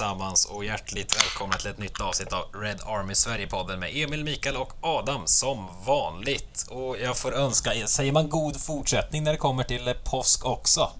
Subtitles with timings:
[0.00, 4.56] allesammans och hjärtligt välkomna till ett nytt avsnitt av Red Army Sverige-podden med Emil, Mikael
[4.56, 6.66] och Adam som vanligt.
[6.70, 10.90] Och jag får önska, säger man god fortsättning när det kommer till påsk också?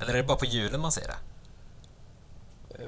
[0.00, 1.16] Eller är det bara på julen man säger det?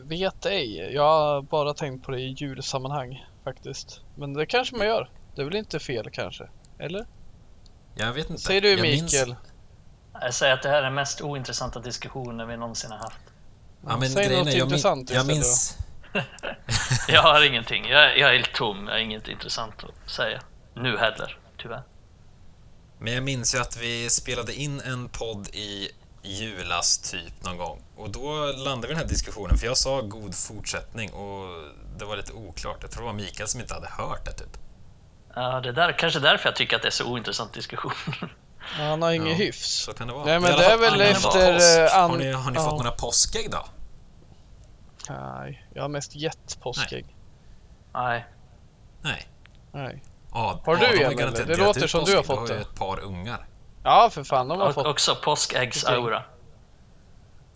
[0.00, 0.94] Vet ej.
[0.94, 4.00] Jag har bara tänkt på det i julsammanhang faktiskt.
[4.14, 5.10] Men det kanske man gör.
[5.34, 6.48] Det är väl inte fel kanske?
[6.78, 7.06] Eller?
[7.94, 8.42] Jag vet inte.
[8.42, 9.36] Säger du Jag minns- Mikael?
[10.20, 13.20] Jag säger att det här är den mest ointressanta diskussionen vi någonsin har haft.
[13.88, 15.78] Ja, men Säg grejen något är, jag, min, intressant jag minns...
[17.08, 17.88] Jag har ingenting.
[17.88, 18.86] Jag, jag är helt tom.
[18.86, 20.40] Jag har inget intressant att säga.
[20.74, 21.82] Nu heller, tyvärr.
[22.98, 25.88] Men jag minns ju att vi spelade in en podd i
[26.22, 27.82] julas typ någon gång.
[27.96, 31.48] Och då landade vi i den här diskussionen, för jag sa god fortsättning och
[31.98, 32.78] det var lite oklart.
[32.80, 34.58] Jag tror det var Mikael som inte hade hört det typ.
[35.34, 37.92] Ja, det är där, kanske därför jag tycker att det är så ointressant diskussion.
[38.58, 39.66] Han har ingen Ja, hyfs.
[39.84, 40.24] Så kan det vara.
[40.24, 41.92] Nej, men det är väl efter, påsk.
[41.92, 42.64] eh, an- Har ni, har ni ja.
[42.70, 43.66] fått några påskägg då?
[45.08, 47.16] Nej, jag har mest gett påskägg.
[47.94, 48.26] Nej.
[49.02, 49.26] Nej.
[49.72, 50.02] Nej.
[50.30, 51.46] Ad, Har du garanterat eller?
[51.46, 52.60] Det låter som du har fått Du har ju det.
[52.70, 53.46] ett par ungar.
[53.84, 54.48] Ja, för fan.
[54.48, 56.22] De har Och, fått också påskäggsaura.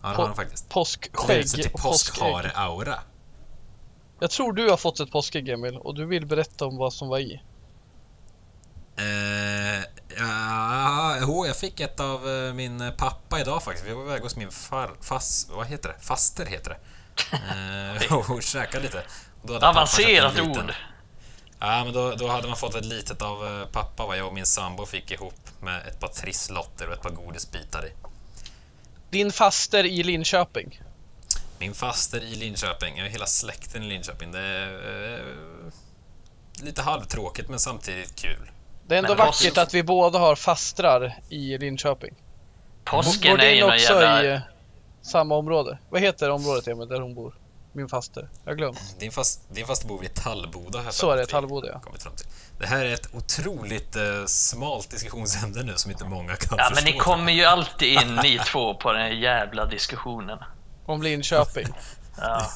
[0.01, 0.69] Ja, det har de faktiskt.
[0.69, 2.21] Det påskskägg till och påskägg.
[2.23, 2.95] påskhare-aura.
[4.19, 7.07] Jag tror du har fått ett påskägg Emil och du vill berätta om vad som
[7.07, 7.41] var i.
[8.97, 9.83] Eh,
[10.17, 13.87] ja, jo, jag fick ett av eh, min pappa idag faktiskt.
[13.87, 15.95] Vi var iväg hos min far, fas, vad heter det?
[16.05, 16.77] Faster heter det.
[17.31, 19.03] Eh, och, käkade lite.
[19.43, 20.73] Då hade Avancerat liten- ord.
[21.59, 24.33] Ja, men då, då hade man fått ett litet av eh, pappa vad jag och
[24.33, 27.91] min sambo fick ihop med ett par trisslotter och ett par godisbitar i.
[29.09, 30.81] Din faster i Linköping.
[31.59, 34.31] Min faster i Linköping, jag har hela släkten i Linköping.
[34.31, 35.19] Det är eh,
[36.63, 38.51] lite halvtråkigt men samtidigt kul.
[38.87, 42.15] Det är ändå Men vackert att vi båda har fastrar i Linköping.
[42.83, 44.23] Påsken är ju någon också jävla...
[44.23, 44.41] i
[45.01, 45.77] samma område?
[45.89, 47.33] Vad heter området Emil, där hon bor?
[47.73, 48.29] Min faster.
[48.43, 48.95] Jag har glömt.
[48.99, 50.81] Din, fast, din faster bor i Tallboda.
[50.81, 51.79] Här Så är det, Tallboda, ja.
[51.79, 52.25] kommit fram till.
[52.59, 56.75] Det här är ett otroligt eh, smalt diskussionsämne nu som inte många kan Ja, förstå.
[56.85, 60.37] men ni kommer ju alltid in ni två på den här jävla diskussionen.
[60.85, 61.67] Om Linköping.
[62.17, 62.47] Ja.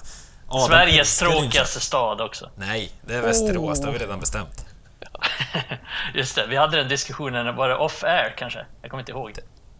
[0.47, 2.50] Adam Sveriges tråkigaste stad också.
[2.56, 3.81] Nej, det är Västerås, Oh.
[3.81, 4.66] det har vi redan bestämt.
[6.13, 8.66] Just det, vi hade den diskussionen, var det off-air kanske?
[8.81, 9.31] Jag kommer inte ihåg.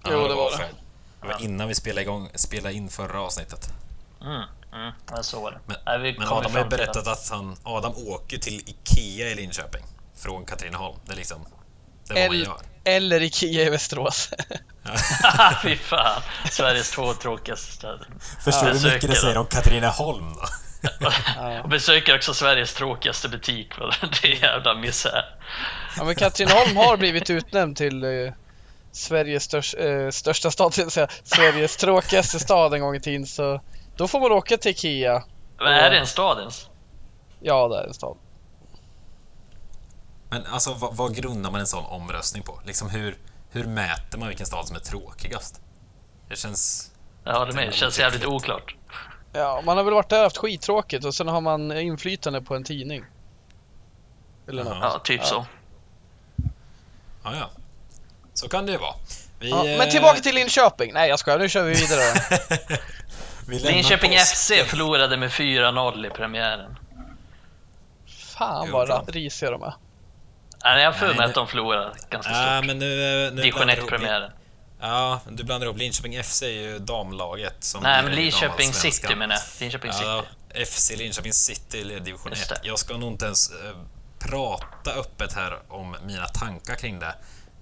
[0.04, 0.66] Ja, Jo, det var det.
[1.28, 3.70] Det var innan vi spelade, igång, spelade in förra avsnittet.
[4.22, 4.44] Mm,
[4.74, 5.60] mm, ja, så var det.
[5.66, 9.36] Men, Nej, vi men Adam har ju berättat att han, Adam åker till Ikea i
[9.36, 9.84] Linköping
[10.16, 11.00] från Katrineholm.
[11.06, 11.46] Det är liksom
[12.08, 12.58] det är vad man gör.
[12.84, 14.30] Eller Ikea i Västerås.
[15.64, 16.22] Fy fan,
[16.52, 18.08] Sveriges två tråkigaste städer.
[18.44, 20.48] Förstår du hur mycket det säger om Katrineholm då?
[21.64, 23.74] Och besöker också Sveriges tråkigaste butik.
[23.74, 25.26] för Det är jävla misär.
[25.98, 28.34] Ja men Katrineholm har blivit utnämnd till eh,
[28.96, 31.08] Sveriges störst, eh, största stad, säga.
[31.24, 33.62] Sveriges tråkigaste stad en gång i tiden så
[33.96, 35.24] då får man åka till Ikea.
[35.58, 36.70] Men är det en stad ens?
[37.40, 38.18] Ja, det är en stad.
[40.30, 42.60] Men alltså vad, vad grundar man en sån omröstning på?
[42.66, 43.18] Liksom hur,
[43.52, 45.62] hur mäter man vilken stad som är tråkigast?
[46.30, 46.92] Det känns...
[47.24, 48.76] Jag håller med, det känns jävligt oklart.
[49.34, 52.56] Ja, man har väl varit där och haft skittråkigt och sen har man inflytande på
[52.56, 53.04] en tidning.
[54.48, 54.78] Eller något.
[54.82, 55.28] Ja, typ Ja.
[55.28, 55.46] så.
[57.24, 57.50] Ja, ja.
[58.36, 58.94] Så kan det ju vara.
[59.40, 60.94] Vi, Ja, eh, men tillbaka till Linköping.
[60.94, 62.40] Nej jag skojar, nu kör vi vidare.
[63.48, 64.18] vi Linköping.
[64.20, 66.78] FC förlorade med 4-0 i premiären.
[68.38, 69.74] Fan vad risiga de är.
[70.64, 72.66] Nej, jag har för mig att de förlorade ganska Ja, stort.
[72.66, 72.86] men nu...
[73.34, 74.32] nu Division blandar du ihop 1-premiären.
[74.82, 78.74] Ja, du blandar ihop Linköping FC är ju damlaget som Nej, men Linköping.
[78.74, 79.42] City menar jag.
[79.60, 80.66] Linköping Ja, City.
[80.66, 82.62] FC Linköping City leder division Just 1.
[82.62, 82.68] det.
[82.68, 83.76] Jag ska nog inte ens eh,
[84.20, 87.16] prata öppet här om mina tankar kring det.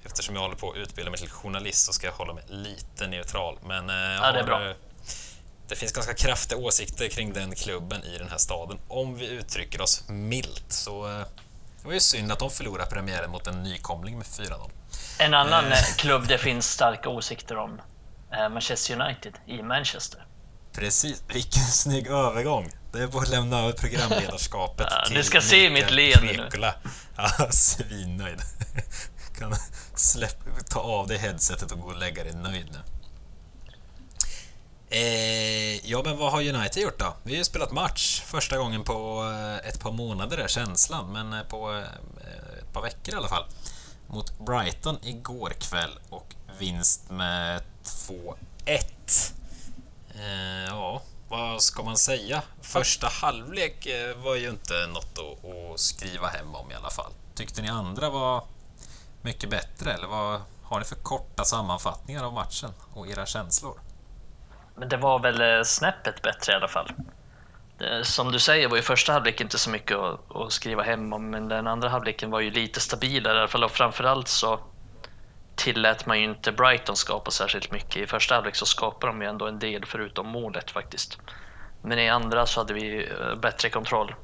[0.05, 3.07] Eftersom jag håller på att utbilda mig till journalist så ska jag hålla mig lite
[3.07, 3.59] neutral.
[3.65, 4.69] Men eh, Ja, det är har, bra.
[4.69, 4.75] eh,
[5.67, 8.79] det finns ganska kraftiga åsikter kring den klubben i den här staden.
[8.88, 10.65] Om vi uttrycker oss milt.
[10.67, 11.25] Så eh,
[11.81, 14.69] det var ju synd att de förlorade premiären mot en nykomling med 4-0.
[15.19, 17.81] En annan eh, klubb det finns starka åsikter om.
[18.51, 20.25] Manchester United i Manchester.
[20.71, 22.71] Precis, vilken snygg övergång!
[22.91, 26.49] Det är bara att lämna över programledarskapet Ja, till ni ska se mitt leende nu.
[27.17, 28.39] Ja, svinnöjd.
[29.38, 29.56] Kan
[29.95, 32.80] släpp, ta av dig headsetet och gå och lägga dig nöjd nu.
[34.94, 37.13] Eh, ja, men vad har United gjort då?
[37.24, 41.33] Vi har ju spelat match första gången på eh, ett par månader, är känslan, men
[41.33, 43.45] eh, på eh, ett par veckor i alla fall.
[44.07, 49.33] Mot Brighton igår kväll och vinst med 2-1.
[50.15, 52.41] Eh, ja, vad ska man säga?
[52.62, 53.88] Första halvlek
[54.24, 57.12] var ju inte något att, att skriva hem om i alla fall.
[57.35, 58.44] Tyckte ni andra var
[59.23, 63.79] mycket bättre eller vad har ni för korta sammanfattningar av matchen och era känslor?
[64.75, 66.91] Men det var väl eh, snäppet bättre i alla fall.
[68.03, 71.29] Som du säger var ju första halvlek inte så mycket att, att skriva hem om,
[71.29, 74.59] men den andra halvleken var ju lite stabilare i alla fall och framförallt så
[75.55, 77.95] tillät man ju inte Brighton skapa särskilt mycket.
[77.95, 81.17] I första halvlek så skapade de ju ändå en del förutom målet faktiskt.
[81.81, 84.15] Men i andra så hade vi eh, bättre kontroll.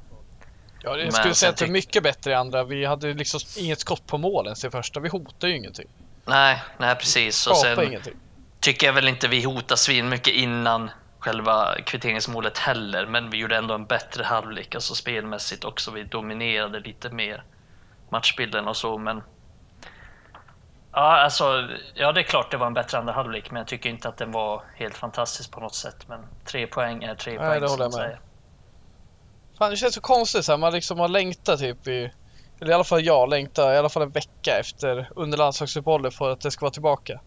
[0.83, 2.63] Ja, Men skulle säga att det är mycket bättre i andra.
[2.63, 4.99] Vi hade liksom inget skott på mål ens i första.
[4.99, 5.87] Vi hotade ju ingenting.
[6.25, 7.47] Nej, nej precis.
[7.47, 8.13] Och sen ingenting.
[8.59, 13.57] tycker jag väl inte vi hotade svin mycket innan själva kvitteringsmålet heller, men vi gjorde
[13.57, 15.91] ändå en bättre halvlek, alltså spelmässigt också.
[15.91, 17.43] Vi dominerade lite mer
[18.09, 19.21] matchbilden och så, men
[20.91, 23.89] Ja, alltså, ja, det är klart det var en bättre andra halvlek, men jag tycker
[23.89, 26.07] inte att den var helt fantastisk på något sätt.
[26.07, 27.61] Men tre poäng är tre Nej, poäng.
[27.61, 28.01] det håller jag med.
[28.01, 28.19] säger.
[29.59, 30.57] Fan, det känns så konstigt så här.
[30.57, 32.11] Man liksom har längtat typ i...
[32.59, 36.31] Eller i alla fall jag längtar i alla fall en vecka efter under landslagsuppehållet för
[36.31, 37.19] att det ska vara tillbaka.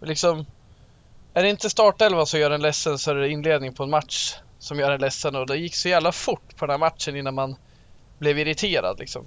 [0.00, 0.46] Men liksom...
[1.34, 4.34] Är det inte startelvan som gör en ledsen så är det inledning på en match
[4.58, 7.34] som gör en ledsen och det gick så jävla fort på den här matchen innan
[7.34, 7.56] man
[8.18, 9.26] blev irriterad liksom.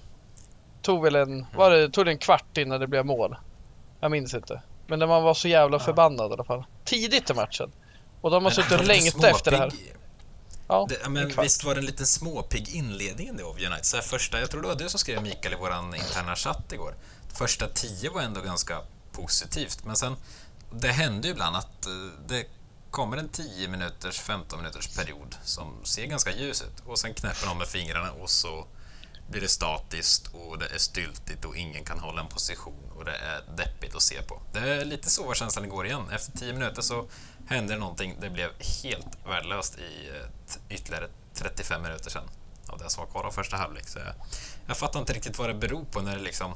[0.81, 3.35] Tog väl en, var det, tog det en kvart innan det blev mål?
[3.99, 4.61] Jag minns inte.
[4.87, 6.63] Men när man var så jävla förbannad i alla fall.
[6.83, 7.71] Tidigt i matchen.
[8.21, 9.71] Och de har suttit och längtat efter det här.
[10.67, 13.85] Ja, Det, men visst var det en liten småpigg inledning ändå av United?
[13.85, 16.95] Så första, jag tror det var du som skrev Mikael i våran interna chatt igår.
[17.33, 18.81] Första tio var ändå ganska
[19.11, 20.15] positivt, men sen
[20.71, 21.91] det hände ju ibland att eh,
[22.27, 22.45] det
[22.91, 27.47] kommer en 10 minuters, 15 minuters period som ser ganska ljus ut och sen knäpper
[27.47, 28.67] de med fingrarna och så
[29.29, 33.15] blir det statiskt och det är styltigt och ingen kan hålla en position och det
[33.17, 34.41] är deppigt att se på.
[34.53, 36.09] Det är lite så var känslan igår igen.
[36.11, 37.07] Efter 10 minuter så
[37.49, 38.15] hände det någonting.
[38.19, 38.49] Det blev
[38.83, 42.23] helt värdelöst i eh, ytterligare 35 minuter sedan
[42.67, 43.87] av det som var kvar av första halvlek.
[43.87, 44.13] Så jag,
[44.67, 46.53] jag fattar inte riktigt vad det beror på när det liksom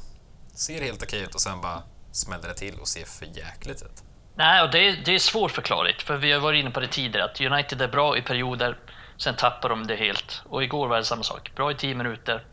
[0.54, 4.04] ser helt okej ut och sen bara smäller det till och ser för jäkligt ut.
[4.36, 7.26] Nej, och det är, det är svårförklarligt, för vi har varit inne på det tidigare,
[7.26, 8.78] att United är bra i perioder,
[9.18, 10.42] sen tappar de det helt.
[10.50, 11.52] Och igår var det samma sak.
[11.56, 12.46] Bra i 10 minuter,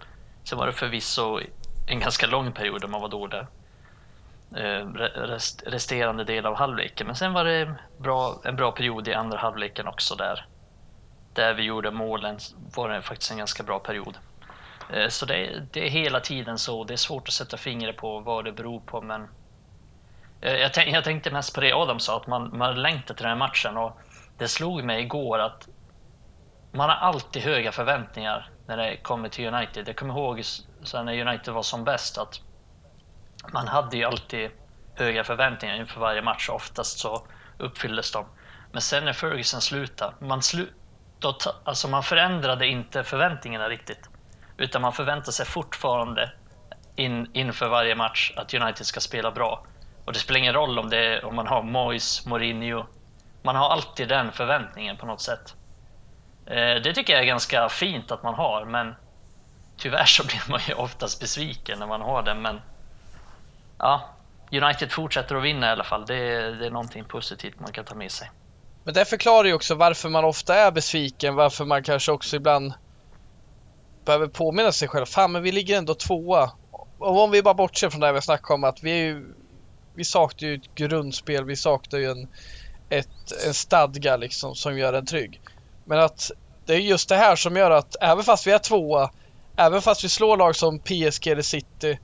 [0.44, 1.40] sen var det förvisso
[1.86, 3.46] en ganska lång period där man var dålig.
[4.56, 9.14] Eh, rest, resterande del av halvleken, men sen var det bra, en bra period i
[9.14, 10.46] andra halvleken också där.
[11.32, 12.38] Där vi gjorde målen
[12.76, 14.18] var det faktiskt en ganska bra period.
[14.90, 16.84] Eh, så det, är- det är hela tiden så.
[16.84, 19.28] Det är svårt att sätta fingret på vad det beror på, men
[20.40, 23.22] eh, Jag, tänk, jag tänkte mest på det Adam sa, att man, man längtar till
[23.22, 24.00] den här matchen och
[24.36, 25.68] det slog mig igår att
[26.72, 29.88] man har alltid höga förväntningar när det kommer till United.
[29.88, 30.42] Jag kommer ihåg
[30.94, 32.40] när United var som bäst att
[33.52, 34.50] man hade ju alltid
[34.94, 37.26] höga förväntningar inför varje match och oftast så
[37.58, 38.26] uppfylldes de.
[38.72, 40.66] Men sen när Ferguson slutade, man, slu,
[41.18, 44.08] då, alltså man förändrade inte förväntningarna riktigt.
[44.56, 46.32] Utan man förväntar sig fortfarande
[46.96, 49.66] in, inför varje match att United ska spela bra.
[50.04, 52.86] Och det spelar ingen roll om, det är, om man har Moyes, Mourinho.
[53.42, 55.54] Man har alltid den förväntningen på något sätt.
[56.46, 58.94] Eh, det tycker jag är ganska fint att man har, men
[59.76, 62.42] tyvärr så blir man ju oftast besviken när man har den.
[62.42, 62.60] Men
[63.78, 64.08] ja,
[64.52, 66.06] United fortsätter att vinna i alla fall.
[66.06, 68.30] Det är, det är någonting positivt man kan ta med sig.
[68.84, 72.72] Men det förklarar ju också varför man ofta är besviken, varför man kanske också ibland
[74.04, 75.06] behöver påminna sig själv.
[75.06, 76.50] Fan, men vi ligger ändå tvåa.
[76.98, 79.34] Och om vi bara bortser från det här vi snackade om att vi är ju,
[79.94, 82.28] vi saknar ju ett grundspel, vi saknar ju en,
[82.88, 85.40] ett, en stadga liksom som gör en trygg.
[85.84, 86.30] Men att
[86.66, 89.10] det är just det här som gör att även fast vi är tvåa,
[89.56, 91.98] även fast vi slår lag som PSG eller City,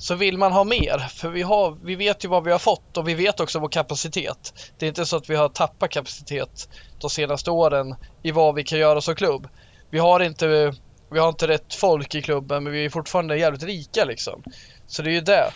[0.00, 0.98] så vill man ha mer.
[0.98, 3.68] För vi, har, vi vet ju vad vi har fått och vi vet också vår
[3.68, 4.52] kapacitet.
[4.78, 6.68] Det är inte så att vi har tappat kapacitet
[7.00, 9.48] de senaste åren i vad vi kan göra som klubb.
[9.90, 10.72] Vi har inte,
[11.10, 14.42] vi har inte rätt folk i klubben men vi är fortfarande jävligt rika liksom.
[14.86, 15.50] Så det är ju det.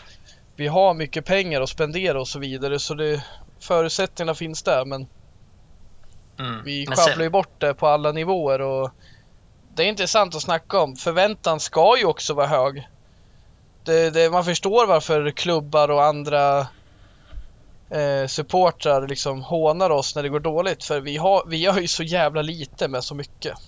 [0.56, 3.24] Vi har mycket pengar att spendera och så vidare så det,
[3.62, 5.06] förutsättningarna finns där men
[6.38, 6.64] Mm.
[6.64, 8.90] vi sjabblar ju bort det på alla nivåer och
[9.76, 10.96] det är intressant att snacka om.
[10.96, 12.86] Förväntan ska ju också vara hög.
[13.84, 16.58] Det, det, man förstår varför klubbar och andra
[17.90, 21.88] eh, supportrar liksom hånar oss när det går dåligt för vi, har, vi gör ju
[21.88, 23.58] så jävla lite med så mycket.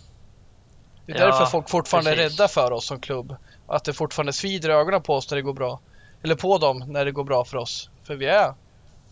[1.06, 2.38] Det är Ja, därför folk fortfarande är precis.
[2.38, 3.36] rädda för oss som klubb.
[3.66, 5.80] Att det fortfarande svider i ögonen på oss när det går bra.
[6.22, 7.90] Eller på dem när det går bra för oss.
[8.04, 8.54] För vi är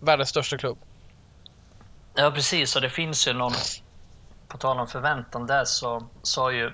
[0.00, 0.78] världens största klubb.
[2.14, 2.76] Ja, precis.
[2.76, 3.52] Och det finns ju någon...
[4.49, 6.73] På tal om förväntan där så sa ju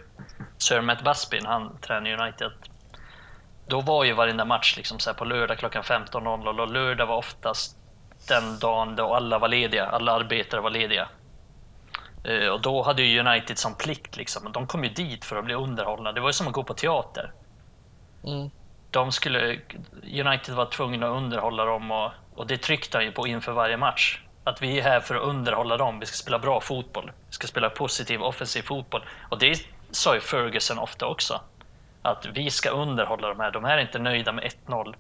[0.59, 2.53] Sir Matt Busby, han tränar United,
[3.71, 7.77] då var ju varenda match liksom så på lördag klockan 15.00 och lördag var oftast
[8.29, 11.09] den dagen då alla var lediga, alla arbetare var lediga.
[12.25, 15.45] Eh, Och då hade ju United som plikt liksom, de kom ju dit för att
[15.45, 16.13] bli underhållna.
[16.13, 17.35] Det var ju som att gå på teater.
[18.25, 18.51] Mm.
[18.91, 19.61] De skulle,
[20.03, 23.77] United var tvungna att underhålla dem och, och det tryckte han ju på inför varje
[23.77, 24.21] match.
[24.45, 26.01] Att vi är här för att underhålla dem.
[26.01, 27.13] Vi ska spela bra fotboll.
[27.29, 29.05] Vi ska spela positiv offensiv fotboll.
[29.31, 29.57] Och det
[29.91, 31.41] sa ju Ferguson ofta också.
[32.03, 33.51] Att vi ska underhålla de här.
[33.51, 34.95] De här är inte nöjda med 1-0.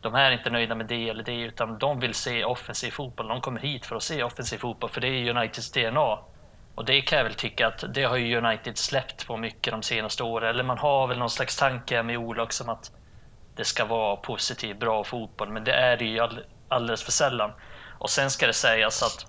[0.00, 3.28] De här är inte nöjda med det eller det, utan de vill se offensiv fotboll.
[3.28, 6.18] De kommer hit för att se offensiv fotboll, för det är Uniteds DNA.
[6.74, 9.82] Och det kan jag väl tycka att det har ju United släppt på mycket de
[9.82, 10.50] senaste åren.
[10.50, 12.90] Eller man har väl någon slags tanke med Ola också om att
[13.56, 15.48] det ska vara positiv, bra fotboll.
[15.48, 16.28] Men det är det ju
[16.68, 17.52] alldeles för sällan.
[17.98, 19.26] Och sen ska det sägas att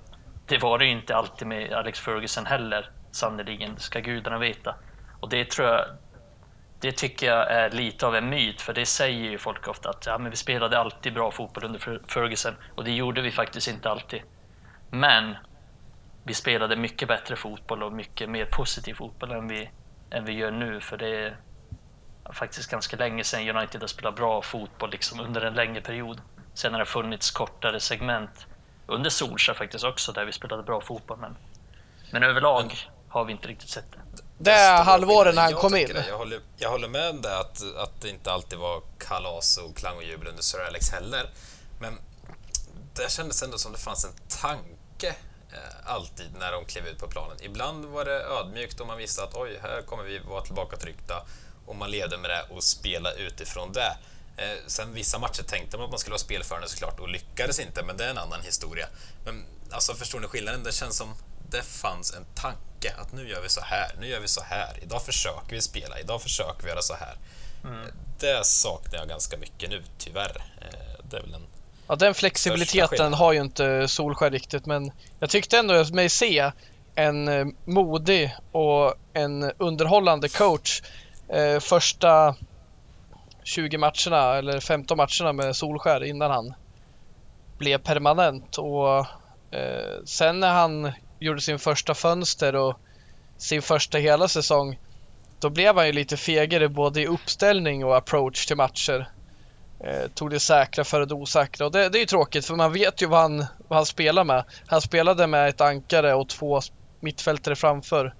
[0.47, 3.75] det var det ju inte alltid med Alex Ferguson heller, sannerligen.
[3.75, 4.75] Det ska gudarna veta.
[5.19, 5.85] Och det tror jag,
[6.81, 10.05] det tycker jag är lite av en myt, för det säger ju folk ofta att
[10.05, 13.89] ja, men vi spelade alltid bra fotboll under Ferguson och det gjorde vi faktiskt inte
[13.89, 14.21] alltid.
[14.89, 15.35] Men
[16.23, 19.69] vi spelade mycket bättre fotboll och mycket mer positiv fotboll än vi,
[20.11, 21.37] än vi gör nu, för det är
[22.33, 26.21] faktiskt ganska länge sedan United har spelat bra fotboll liksom under en längre period.
[26.53, 28.47] Sen har det funnits kortare segment
[28.87, 31.37] under Solskjaer faktiskt också, där vi spelade bra fotboll, men,
[32.11, 32.73] men överlag
[33.07, 34.20] har vi inte riktigt sett det.
[34.43, 35.97] Det halvåret när han kom in.
[36.07, 39.75] Jag håller, jag håller med om det, att, att det inte alltid var kalas och
[39.75, 41.29] klang och jubel under Sir Alex heller.
[41.79, 41.99] Men
[42.95, 45.15] det kändes ändå som det fanns en tanke
[45.51, 47.37] eh, alltid när de klev ut på planen.
[47.41, 51.25] Ibland var det ödmjukt och man visste att oj, här kommer vi vara tillbaka tryckta
[51.65, 53.97] och man levde med det och spela utifrån det.
[54.37, 57.83] Eh, sen vissa matcher tänkte man att man skulle vara spelförande såklart och lyckades inte,
[57.83, 58.87] men det är en annan historia.
[59.25, 60.63] Men alltså förstår ni skillnaden?
[60.63, 61.15] Det känns som
[61.51, 64.77] det fanns en tanke att nu gör vi så här, nu gör vi så här,
[64.81, 67.17] idag försöker vi spela, idag försöker vi göra så här.
[67.63, 67.87] Mm.
[68.19, 70.37] Det saknar jag ganska mycket nu, tyvärr.
[70.61, 71.47] Eh, det är väl en
[71.87, 76.51] Ja, den flexibiliteten har ju inte Solskär riktigt, men jag tyckte ändå mig se
[76.95, 80.81] en eh, modig och en underhållande coach
[81.29, 82.35] eh, första
[83.43, 86.53] 20 matcherna eller 15 matcherna med Solskär innan han
[87.57, 88.97] blev permanent och
[89.55, 92.79] eh, sen när han gjorde sin första fönster och
[93.37, 94.79] sin första hela säsong
[95.39, 99.09] då blev han ju lite fegare både i uppställning och approach till matcher.
[99.83, 102.73] Eh, tog det säkra före det osäkra och det, det är ju tråkigt för man
[102.73, 104.43] vet ju vad han, vad han spelar med.
[104.65, 106.61] Han spelade med ett ankare och två
[106.99, 108.15] mittfältare framför.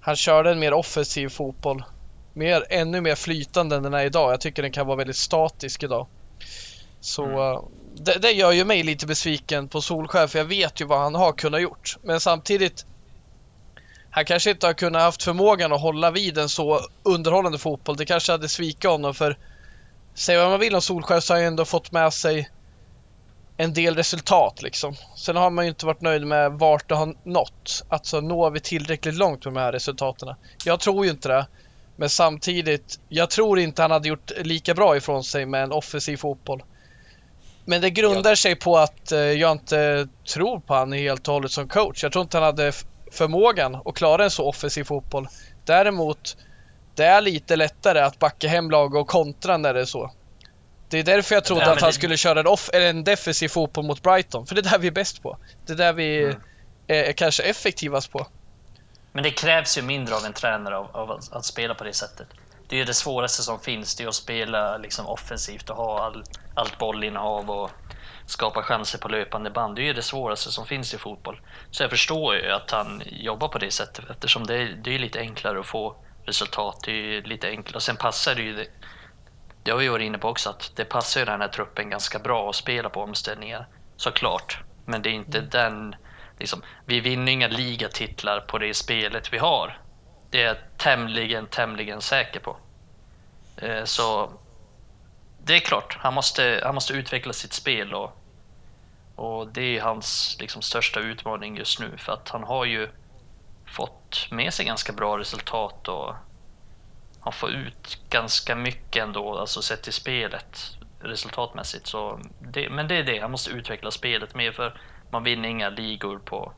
[0.00, 1.84] Han körde en mer offensiv fotboll
[2.32, 4.32] mer, ännu mer flytande än den är idag.
[4.32, 6.06] Jag tycker den kan vara väldigt statisk idag.
[7.00, 7.64] Så mm.
[7.94, 11.14] Det, det, gör ju mig lite besviken på Solskär för jag vet ju vad han
[11.14, 11.96] har kunnat gjort.
[12.02, 12.86] Men samtidigt
[14.10, 17.96] han kanske inte har kunnat haft förmågan att hålla vid en så underhållande fotboll.
[17.96, 19.38] Det kanske hade svikit honom för
[20.14, 22.50] säg vad man vill om Solskär så har han ändå fått med sig
[23.56, 24.94] en del resultat liksom.
[25.16, 27.84] Sen har man ju inte varit nöjd med vart det har nått.
[27.88, 30.34] Alltså når vi tillräckligt långt med de här resultaten?
[30.64, 31.46] Jag tror ju inte det.
[31.96, 36.16] Men samtidigt, jag tror inte han hade gjort lika bra ifrån sig med en offensiv
[36.16, 36.62] fotboll.
[37.64, 41.52] Men det grundar sig på att eh, jag inte tror på han helt och hållet
[41.52, 42.02] som coach.
[42.02, 42.72] Jag tror inte han hade
[43.12, 45.28] förmågan att klara en så offensiv fotboll.
[45.64, 46.36] Däremot,
[46.94, 50.12] det är lite lättare att backa hem lag och kontra när det är så.
[50.88, 53.84] Det är därför jag trodde att han skulle köra en, off eller en defensiv fotboll
[53.84, 54.46] mot Brighton.
[54.46, 55.38] För det är där vi är bäst på.
[55.66, 56.40] Det är där vi mm.
[56.86, 58.26] är, är kanske effektivast på.
[59.12, 61.92] Men det krävs ju mindre av en tränare av, av att, att, spela på det
[61.92, 62.26] sättet.
[62.70, 66.04] Det är ju det svåraste som finns, det är att spela liksom offensivt och ha
[66.04, 66.22] all,
[66.54, 67.70] allt bollinnehav och
[68.26, 69.76] skapa chanser på löpande band.
[69.76, 71.40] Det är ju det svåraste som finns i fotboll.
[71.70, 74.98] Så jag förstår ju att han jobbar på det sättet eftersom det är, det är
[74.98, 75.96] lite enklare att få
[76.26, 76.76] resultat.
[76.84, 77.76] Det är lite enklare.
[77.76, 78.66] Och sen passar det ju, det,
[79.64, 82.18] det har vi varit inne på också, att det passar ju den här truppen ganska
[82.18, 83.66] bra att spela på omställningar.
[83.96, 84.62] Såklart.
[84.86, 85.50] Men det är inte mm.
[85.50, 85.96] den
[86.38, 89.89] liksom, vi vinner inga ligatitlar på det spelet vi har.
[90.30, 92.56] Det är jag tämligen, tämligen säker på.
[93.56, 94.32] Eh, så
[95.44, 98.16] det är klart, han måste, han måste utveckla sitt spel och,
[99.16, 102.88] och det är hans liksom, största utmaning just nu för att han har ju
[103.66, 106.14] fått med sig ganska bra resultat och
[107.20, 111.86] han får ut ganska mycket ändå, alltså sett till spelet resultatmässigt.
[111.86, 115.68] Så det, men det är det, han måste utveckla spelet mer för man vinner inga
[115.68, 116.52] ligor på,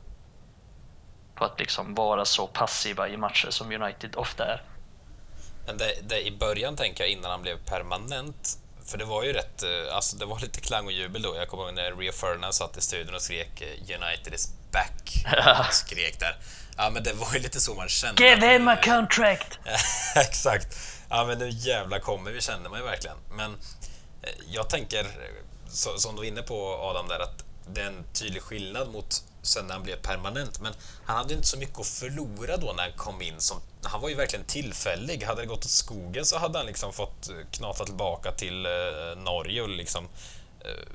[1.43, 4.63] på att liksom vara så passiva i matcher som United ofta är.
[5.67, 9.33] Men det, det, i början tänker jag innan han blev permanent, för det var ju
[9.33, 11.37] rätt, eh, alltså det var lite klang och jubel då.
[11.37, 15.27] Jag kommer ihåg när Rio Ferdinand satt i studion och skrek eh, United is back.
[15.73, 16.37] skrek där.
[16.77, 18.23] Ja, men det var ju lite så man kände.
[18.23, 19.59] Give him a contract!
[20.17, 20.77] Exakt.
[21.09, 23.17] Ja, men nu jävla kommer vi, kände man ju verkligen.
[23.31, 23.51] Men
[24.23, 25.07] eh, jag tänker,
[25.69, 29.67] som du var inne på Adam där, att det är en tydlig skillnad mot sen
[29.67, 30.61] när han blev permanent.
[30.61, 30.73] Men
[31.05, 33.41] han hade inte så mycket att förlora då när han kom in.
[33.41, 35.23] Som, han var ju verkligen tillfällig.
[35.23, 38.73] Hade det gått åt skogen så hade han liksom fått eh, knata tillbaka till eh,
[39.17, 40.09] Norge och liksom
[40.61, 40.89] eh,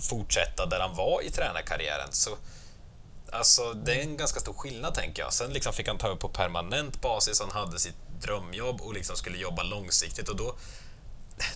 [0.00, 2.12] fortsätta där han var i tränarkarriären.
[2.12, 2.36] Så
[3.32, 5.32] Alltså, det är en ganska stor skillnad tänker jag.
[5.32, 9.16] Sen liksom fick han ta över på permanent basis, han hade sitt drömjobb och liksom
[9.16, 10.54] skulle jobba långsiktigt och då,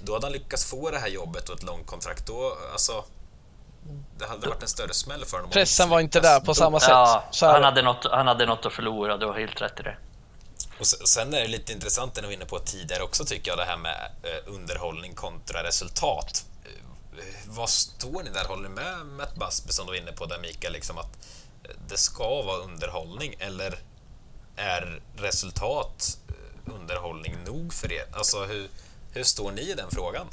[0.00, 2.26] då hade han lyckats få det här jobbet och ett långt kontrakt.
[2.26, 3.04] Då, alltså,
[4.18, 5.50] det hade varit en större smäll för honom.
[5.50, 6.88] Pressen var inte där på samma sätt.
[6.88, 9.96] Ja, han, hade något, han hade något att förlora, du har helt rätt i det.
[10.80, 13.50] Och se- sen är det lite intressant, det ni var inne på tidigare också tycker
[13.50, 16.44] jag, det här med eh, underhållning kontra resultat.
[16.64, 16.70] Eh,
[17.46, 18.44] Vad står ni där?
[18.44, 21.18] Håller ni med Matt Busby som du var inne på där Mikael, liksom att
[21.64, 23.78] eh, det ska vara underhållning eller
[24.56, 26.18] är resultat
[26.74, 28.04] underhållning nog för er?
[28.12, 28.68] Alltså hur,
[29.12, 30.26] hur står ni i den frågan?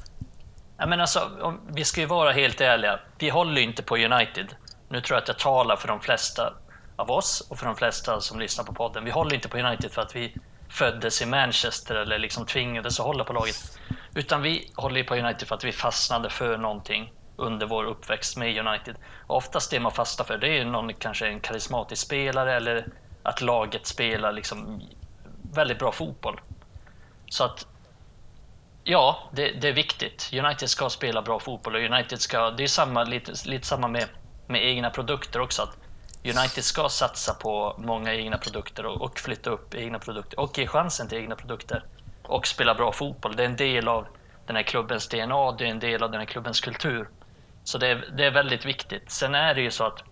[0.77, 2.99] Ja, men alltså, om, vi ska ju vara helt ärliga.
[3.19, 4.55] Vi håller ju inte på United.
[4.89, 6.53] Nu tror jag att jag talar för de flesta
[6.95, 9.05] av oss och för de flesta som lyssnar på podden.
[9.05, 10.37] Vi håller inte på United för att vi
[10.71, 13.55] föddes i Manchester eller liksom tvingades att hålla på laget.
[14.15, 18.37] Utan vi håller ju på United för att vi fastnade för någonting under vår uppväxt
[18.37, 18.95] med United.
[19.27, 22.87] Och oftast det man fastnar för det är någon, kanske en karismatisk spelare eller
[23.23, 24.81] att laget spelar liksom
[25.55, 26.39] väldigt bra fotboll.
[27.31, 27.65] Så att
[28.83, 30.29] Ja, det, det är viktigt.
[30.33, 34.05] United ska spela bra fotboll och United ska, det är samma, lite, lite samma med,
[34.47, 35.61] med egna produkter också.
[35.61, 35.77] Att
[36.23, 40.67] United ska satsa på många egna produkter och, och flytta upp egna produkter och ge
[40.67, 41.83] chansen till egna produkter
[42.23, 43.35] och spela bra fotboll.
[43.35, 44.07] Det är en del av
[44.45, 47.09] den här klubbens DNA, det är en del av den här klubbens kultur.
[47.63, 49.11] Så det är, det är väldigt viktigt.
[49.11, 50.03] Sen är det ju så att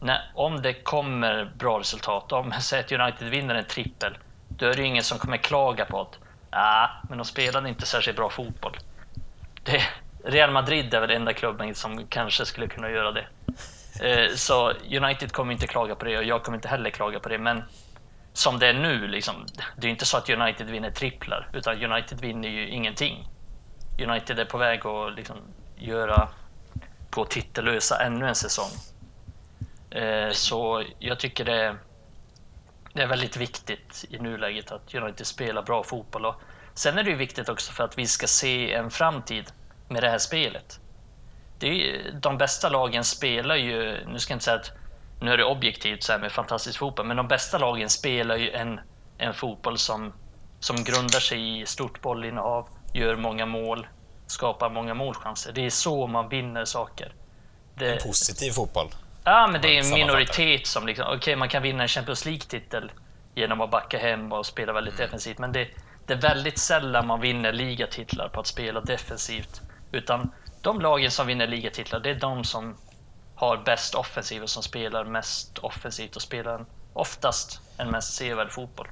[0.00, 4.74] när, om det kommer bra resultat, om säg att United vinner en trippel, då är
[4.74, 6.18] det ju ingen som kommer klaga på att
[6.52, 8.78] Ja, men de spelade inte särskilt bra fotboll.
[9.62, 9.82] Det,
[10.24, 13.26] Real Madrid är väl enda klubben som kanske skulle kunna göra det.
[14.00, 17.28] Eh, så United kommer inte klaga på det och jag kommer inte heller klaga på
[17.28, 17.38] det.
[17.38, 17.62] Men
[18.32, 22.20] som det är nu, liksom, det är inte så att United vinner tripplar, utan United
[22.20, 23.28] vinner ju ingenting.
[24.08, 25.36] United är på väg att liksom,
[25.76, 26.28] göra
[27.10, 28.70] gå titellösa ännu en säsong.
[29.90, 31.76] Eh, så jag tycker det,
[32.92, 36.26] det är väldigt viktigt i nuläget att United spelar bra fotboll.
[36.26, 36.34] Och
[36.74, 39.52] sen är det ju viktigt också för att vi ska se en framtid
[39.88, 40.80] med det här spelet.
[41.58, 44.72] Det är ju, de bästa lagen spelar ju, nu ska jag inte säga att
[45.20, 48.50] nu är det objektivt så här med fantastisk fotboll, men de bästa lagen spelar ju
[48.50, 48.80] en,
[49.18, 50.12] en fotboll som,
[50.60, 53.86] som grundar sig i stort bollinnehav, gör många mål,
[54.26, 55.52] skapar många målchanser.
[55.52, 57.14] Det är så man vinner saker.
[57.74, 58.88] Det, En positiv fotboll.
[59.24, 62.92] Ja, men det är en minoritet som liksom, okej, man kan vinna en Champions League-titel
[63.34, 65.68] genom att backa hem och spela väldigt defensivt, men det,
[66.06, 69.60] det är väldigt sällan man vinner ligatitlar på att spela defensivt.
[69.92, 70.30] Utan
[70.62, 72.76] de lagen som vinner ligatitlar, det är de som
[73.34, 78.88] har bäst offensiv och som spelar mest offensivt och spelar oftast en mest sevärd fotboll.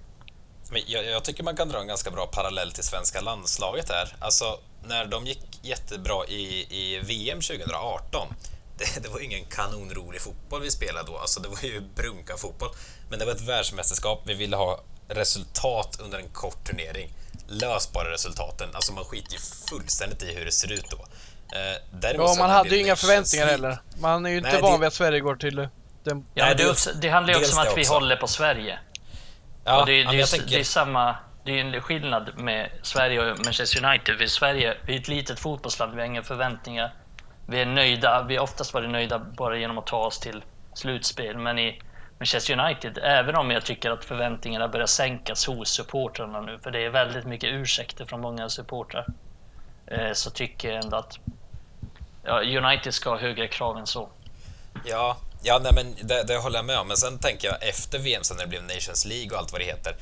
[0.70, 4.08] Men jag, jag tycker man kan dra en ganska bra parallell till svenska landslaget här.
[4.18, 4.44] Alltså,
[4.84, 8.28] när de gick jättebra i, i VM 2018,
[8.80, 11.18] det, det var ingen kanonrolig fotboll vi spelade då.
[11.18, 12.70] Alltså, det var ju brunka-fotboll.
[13.10, 14.22] Men det var ett världsmästerskap.
[14.26, 17.12] Vi ville ha resultat under en kort turnering.
[17.48, 18.68] Lös bara resultaten.
[18.72, 19.38] Alltså, man skiter ju
[19.70, 20.96] fullständigt i hur det ser ut då.
[20.96, 23.78] Eh, däremot Ja, man det hade ju inga förväntningar League- heller.
[24.00, 25.68] Man är ju inte Nej, van det- vid att Sverige går till
[26.04, 26.26] den...
[26.34, 27.92] Ja, det, också, det handlar ju också om att det vi också.
[27.92, 28.78] håller på Sverige.
[29.64, 30.58] Ja, och det, ja, det, det tänker...
[30.58, 34.16] är samma, det är en skillnad med Sverige och Manchester United.
[34.18, 36.94] Vi, är Sverige, vi är ett litet fotbollsland, vi har inga förväntningar.
[37.50, 41.38] Vi är nöjda, vi har oftast varit nöjda bara genom att ta oss till slutspel.
[41.38, 41.82] Men i
[42.18, 46.84] Manchester United, även om jag tycker att förväntningarna börjar sänkas hos supportrarna nu, för det
[46.84, 49.06] är väldigt mycket ursäkter från många supportrar,
[49.86, 51.18] eh, så tycker jag ändå att
[52.24, 54.08] ja, United ska ha högre krav än så.
[54.84, 56.88] Ja, ja nej, men det, det håller jag med om.
[56.88, 59.60] Men sen tänker jag efter VM, sen när det blev Nations League och allt vad
[59.60, 59.94] det heter,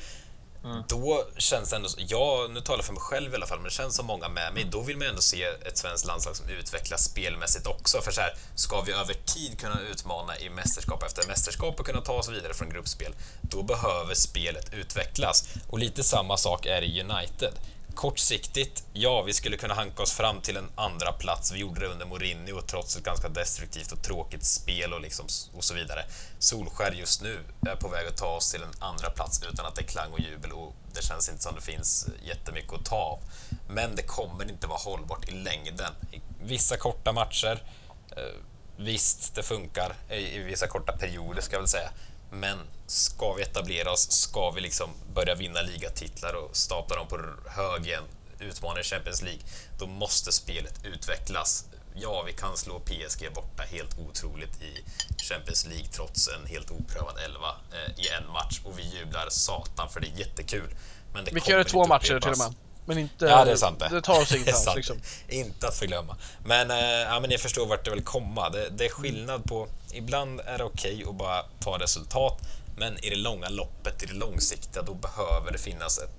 [0.87, 1.89] då känns det ändå...
[1.97, 4.29] Ja, nu talar jag för mig själv i alla fall, men det känns som många
[4.29, 4.63] med mig.
[4.71, 8.01] Då vill man ju ändå se ett svenskt landslag som utvecklas spelmässigt också.
[8.01, 12.01] För så här, ska vi över tid kunna utmana i mästerskap efter mästerskap och kunna
[12.01, 15.49] ta oss vidare från gruppspel, då behöver spelet utvecklas.
[15.69, 17.53] Och lite samma sak är i United.
[17.99, 21.51] Kortsiktigt, ja, vi skulle kunna hanka oss fram till en andra plats.
[21.51, 25.25] Vi gjorde det under Mourinho trots ett ganska destruktivt och tråkigt spel och, liksom,
[25.57, 26.05] och så vidare.
[26.39, 29.75] Solskär just nu är på väg att ta oss till en andra plats utan att
[29.75, 32.85] det är klang och jubel och det känns inte som det finns eh, jättemycket att
[32.85, 33.19] ta av.
[33.69, 35.91] Men det kommer inte vara hållbart i längden.
[36.11, 37.63] I vissa korta matcher,
[38.17, 38.35] eh,
[38.77, 41.89] visst, det funkar i vissa korta perioder ska jag väl säga.
[42.31, 47.19] Men ska vi etablera oss, ska vi liksom börja vinna ligatitlar och stapla dem på
[47.49, 48.03] hög igen,
[48.39, 49.41] utmana Champions League,
[49.79, 51.65] då måste spelet utvecklas.
[51.95, 54.83] Ja, vi kan slå PSG borta helt otroligt i
[55.23, 59.89] Champions League trots en helt oprövad elva eh, i en match och vi jublar satan
[59.89, 60.75] för det är jättekul.
[61.13, 62.55] Men det Vi kan göra två inte matcher till och med.
[62.85, 63.25] Men inte...
[63.25, 63.89] Ja, det är sant det.
[63.91, 64.77] Det tar är ingenstans sant.
[64.77, 64.97] liksom.
[65.27, 66.17] Inte att förglömma.
[66.45, 68.49] Men, eh, ja, men ni förstår vart det vill komma.
[68.49, 69.67] Det, det är skillnad på...
[69.93, 72.41] Ibland är det okej att bara ta resultat,
[72.77, 76.15] men i det långa loppet, i det långsiktiga, då behöver det finnas ett,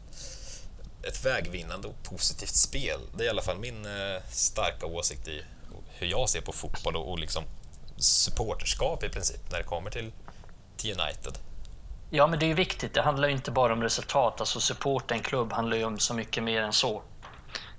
[1.09, 3.01] ett vägvinnande och positivt spel.
[3.17, 5.45] Det är i alla fall min eh, starka åsikt i
[5.89, 7.45] hur jag ser på fotboll och, och liksom
[7.97, 10.13] supporterskap i princip när det kommer till,
[10.77, 11.39] till United.
[12.11, 12.95] Ja, men det är ju viktigt.
[12.95, 14.41] Det handlar ju inte bara om resultat.
[14.41, 17.03] Alltså supporta en klubb handlar ju om så mycket mer än så.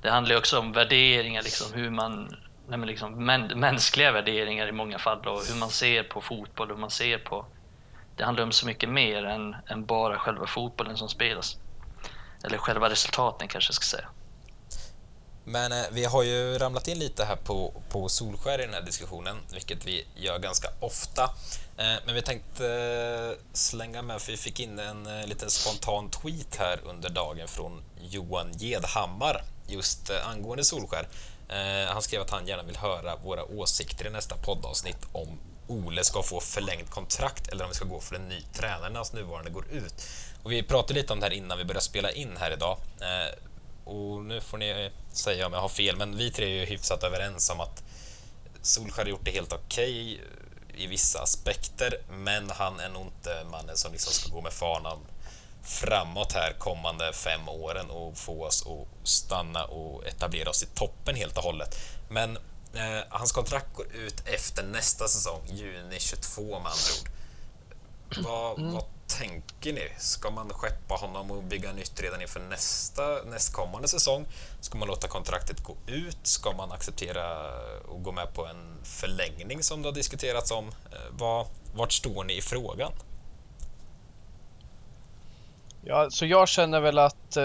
[0.01, 2.35] Det handlar ju också om värderingar, liksom hur man...
[2.71, 6.67] Nej, men liksom, män, mänskliga värderingar i många fall och hur man ser på fotboll,
[6.67, 7.45] hur man ser på...
[8.15, 11.57] Det handlar om så mycket mer än, än bara själva fotbollen som spelas.
[12.43, 14.07] Eller själva resultaten kanske jag ska säga.
[15.43, 18.81] Men eh, vi har ju ramlat in lite här på, på Solskär i den här
[18.81, 21.23] diskussionen, vilket vi gör ganska ofta.
[21.77, 26.09] Eh, men vi tänkte eh, slänga med, för vi fick in en eh, liten spontan
[26.09, 31.07] tweet här under dagen från Johan Gedhammar just eh, angående Solskär.
[31.51, 36.03] Eh, han skrev att han gärna vill höra våra åsikter i nästa poddavsnitt om Ole
[36.03, 39.13] ska få förlängt kontrakt eller om vi ska gå för en ny tränare när hans
[39.13, 39.93] nuvarande går ut.
[40.43, 42.77] Och vi pratade lite om det här innan vi började spela in här idag.
[43.01, 43.37] Eh,
[43.83, 47.03] och nu får ni säga om jag har fel, men vi tre är ju hyfsat
[47.03, 47.83] överens om att
[48.61, 50.21] Solskjaer har gjort det helt okej
[50.75, 54.53] eh, i vissa aspekter, men han är nog inte mannen som liksom ska gå med
[54.53, 54.99] fanan
[55.63, 61.15] framåt här kommande fem åren och få oss att stanna och etablera oss i toppen
[61.15, 61.79] helt och hållet.
[62.09, 62.37] Men
[62.73, 66.71] eh, hans kontrakt går ut efter nästa säsong, juni 22 med andra
[67.01, 67.09] ord.
[68.25, 69.89] Vad, vad tänker ni?
[69.97, 74.25] Ska man skeppa honom och bygga nytt redan inför nästa, nästkommande säsong?
[74.61, 76.17] Ska man låta kontraktet gå ut?
[76.23, 80.67] Ska man acceptera och gå med på en förlängning som det har diskuterats om?
[80.67, 82.91] Eh, Vad, vart står ni i frågan?
[85.83, 87.43] Ja, så jag känner väl att eh,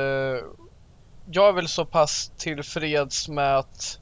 [1.31, 3.99] jag är väl så pass tillfreds med att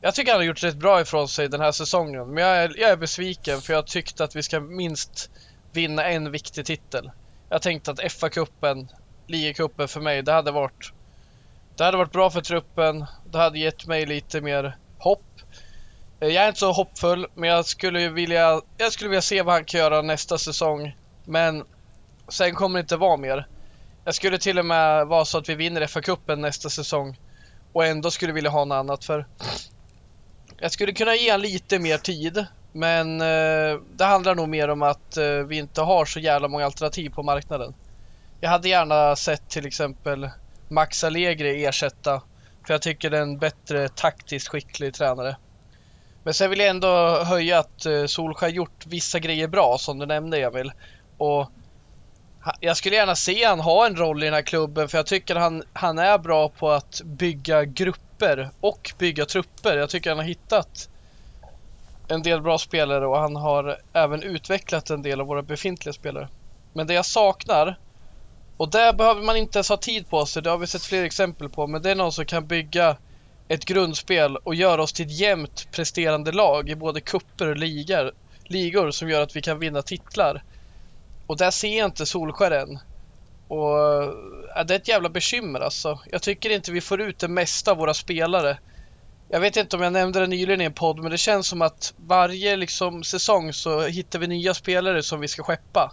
[0.00, 2.34] jag tycker han har gjort rätt bra ifrån sig den här säsongen.
[2.34, 5.30] Men jag är, jag är besviken för jag tyckte att vi ska minst
[5.72, 7.10] vinna en viktig titel.
[7.48, 8.88] Jag tänkte att FA-cupen,
[9.26, 10.92] ligacupen för mig, det hade varit
[11.76, 13.06] det hade varit bra för truppen.
[13.24, 15.24] Det hade gett mig lite mer hopp.
[16.20, 19.54] Eh, jag är inte så hoppfull, men jag skulle vilja, jag skulle vilja se vad
[19.54, 20.96] han kan göra nästa säsong.
[21.24, 21.64] Men
[22.30, 23.46] sen kommer det inte vara mer.
[24.04, 27.18] Jag skulle till och med vara så att vi vinner FA-cupen nästa säsong
[27.72, 29.26] och ändå skulle vilja ha något annat för
[30.58, 34.82] jag skulle kunna ge han lite mer tid men eh, det handlar nog mer om
[34.82, 37.74] att eh, vi inte har så jävla många alternativ på marknaden.
[38.40, 40.30] Jag hade gärna sett till exempel
[40.68, 42.22] Max Allegri ersätta
[42.66, 45.36] för jag tycker det är en bättre taktiskt skicklig tränare.
[46.24, 50.06] Men sen vill jag ändå höja att eh, Solskjaer gjort vissa grejer bra som du
[50.06, 50.72] nämnde Emil.
[51.18, 51.50] Och
[52.60, 55.36] jag skulle gärna se han ha en roll i den här klubben för jag tycker
[55.36, 59.76] han, han är bra på att bygga grupper och bygga trupper.
[59.76, 60.88] Jag tycker han har hittat
[62.08, 66.28] en del bra spelare och han har även utvecklat en del av våra befintliga spelare.
[66.72, 67.76] Men det jag saknar
[68.56, 71.04] och där behöver man inte ens ha tid på sig, det har vi sett fler
[71.04, 72.96] exempel på, men det är någon som kan bygga
[73.48, 78.12] ett grundspel och göra oss till ett jämnt presterande lag i både kupper och ligor,
[78.44, 80.42] ligor som gör att vi kan vinna titlar.
[81.30, 82.78] Och där ser jag inte Solskär än.
[83.48, 83.78] Och
[84.54, 86.00] ja, det är ett jävla bekymmer alltså.
[86.10, 88.58] Jag tycker inte vi får ut det mesta av våra spelare.
[89.28, 91.62] Jag vet inte om jag nämnde det nyligen i en podd, men det känns som
[91.62, 95.92] att varje liksom, säsong så hittar vi nya spelare som vi ska skeppa.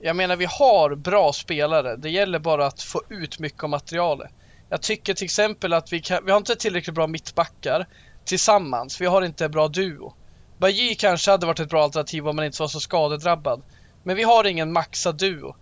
[0.00, 1.96] Jag menar, vi har bra spelare.
[1.96, 4.30] Det gäller bara att få ut mycket av materialet.
[4.68, 7.86] Jag tycker till exempel att vi, kan, vi har inte tillräckligt bra mittbackar
[8.24, 9.00] tillsammans.
[9.00, 10.14] Vi har inte en bra duo.
[10.58, 13.62] Bajy kanske hade varit ett bra alternativ om man inte var så skadedrabbad.
[14.02, 15.56] Men vi har ingen maxad duo.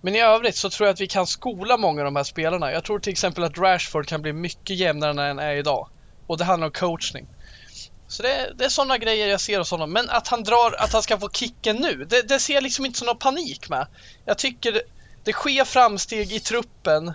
[0.00, 2.72] Men i övrigt så tror jag att vi kan skola många av de här spelarna.
[2.72, 5.88] Jag tror till exempel att Rashford kan bli mycket jämnare än han är idag.
[6.26, 7.26] Och det handlar om coachning.
[8.08, 9.92] Så det, det är sådana grejer jag ser hos honom.
[9.92, 12.86] Men att han drar, att han ska få kicken nu, det, det ser jag liksom
[12.86, 13.86] inte som någon panik med.
[14.24, 14.80] Jag tycker
[15.24, 17.14] det, sker framsteg i truppen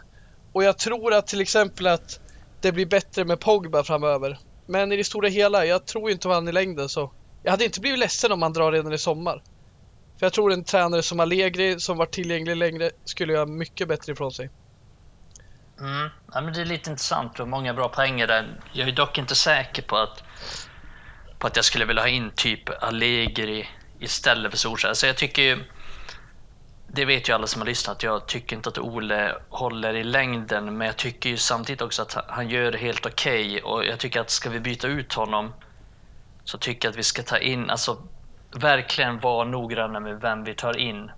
[0.54, 2.20] och jag tror att till exempel att
[2.62, 4.40] det blir bättre med Pogba framöver.
[4.68, 7.14] Men i det stora hela, jag tror inte på han i längden så.
[7.44, 9.42] Jag hade inte blivit ledsen om han drar redan i sommar.
[10.24, 14.12] För jag tror en tränare som Allegri, som varit tillgänglig längre, skulle göra mycket bättre
[14.12, 14.50] ifrån sig.
[15.80, 16.10] Mm.
[16.34, 18.60] Ja, men det är lite intressant och många bra poänger där.
[18.74, 20.24] Jag är dock inte säker på att,
[21.40, 24.90] på att jag skulle vilja ha in typ Allegri istället för Solskjaer.
[24.90, 25.64] Alltså jag tycker ju,
[26.88, 30.78] det vet ju alla som har lyssnat, jag tycker inte att Ole håller i längden,
[30.78, 34.22] men jag tycker ju samtidigt också att han gör det helt okej och jag tycker
[34.22, 35.54] att ska vi byta ut honom
[36.44, 38.08] så tycker jag att vi ska ta in, alltså
[38.56, 41.12] verkligen vara noggranna med vem vi tar in.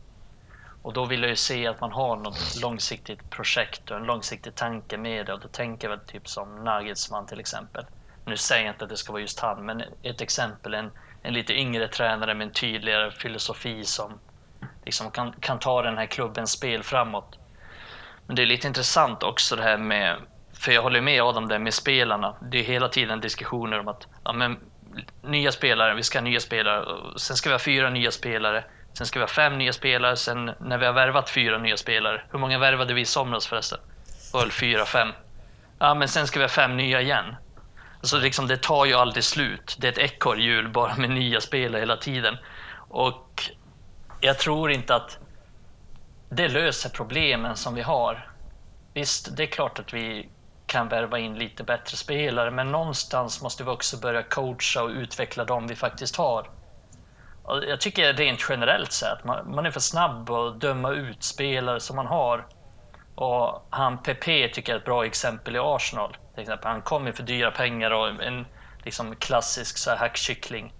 [0.81, 4.55] Och då vill jag ju se att man har något långsiktigt projekt och en långsiktig
[4.55, 5.33] tanke med det.
[5.33, 7.85] Och då tänker jag väl typ som Nagelsman till exempel.
[8.25, 11.33] Nu säger jag inte att det ska vara just han, men ett exempel, en, en
[11.33, 14.19] lite yngre tränare med en tydligare filosofi som
[14.85, 17.39] liksom kan, kan ta den här klubbens spel framåt.
[18.27, 20.17] Men det är lite intressant också det här med,
[20.57, 22.37] för jag håller med Adam där med spelarna.
[22.51, 24.59] Det är hela tiden diskussioner om att ja, men,
[25.21, 26.85] nya spelare, vi ska ha nya spelare,
[27.17, 28.63] sen ska vi ha fyra nya spelare,
[28.97, 32.23] sen ska vi ha fem nya spelare, sen när vi har värvat fyra nya spelare.
[32.31, 33.79] Hur många värvade vi i somras förresten?
[34.05, 35.09] Det var väl fyra, fem?
[35.79, 37.35] Ja, men sen ska vi ha fem nya igen.
[37.99, 39.75] Alltså liksom, det tar ju aldrig slut.
[39.79, 42.37] Det är ett ekorrhjul bara med nya spelare hela tiden.
[42.89, 43.43] Och
[44.19, 45.17] jag tror inte att
[46.29, 48.31] det löser problemen som vi har.
[48.93, 50.29] Visst, det är klart att vi
[50.65, 55.45] kan värva in lite bättre spelare, men någonstans måste vi också börja coacha och utveckla
[55.45, 56.49] dem vi faktiskt har.
[57.47, 61.95] Jag tycker rent generellt att man, man är för snabb att döma ut spelare som
[61.95, 62.45] man har.
[63.15, 66.17] Och han Pepe tycker jag är ett bra exempel i Arsenal.
[66.33, 68.45] Till exempel, han kom ju för dyra pengar och en
[68.83, 70.73] liksom klassisk så här hackkyckling.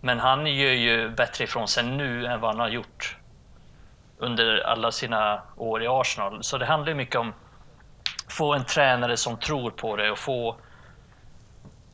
[0.00, 3.16] Men han gör ju bättre ifrån sig nu än vad han har gjort
[4.18, 6.44] under alla sina år i Arsenal.
[6.44, 7.32] Så det handlar mycket om
[8.28, 10.56] få en tränare som tror på det och få,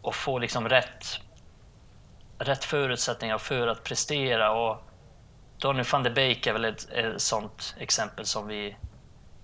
[0.03, 1.21] och få liksom rätt,
[2.39, 4.53] rätt förutsättningar för att prestera.
[4.53, 4.83] Och
[5.59, 8.77] Donny van de Beek är väl ett, ett sånt exempel som vi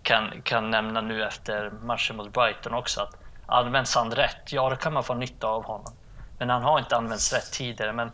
[0.02, 3.00] kan, kan nämna nu efter matchen mot Brighton också.
[3.00, 3.14] Att
[3.46, 5.92] används han rätt, ja då kan man få nytta av honom.
[6.38, 7.92] Men han har inte använts rätt tidigare.
[7.92, 8.10] Men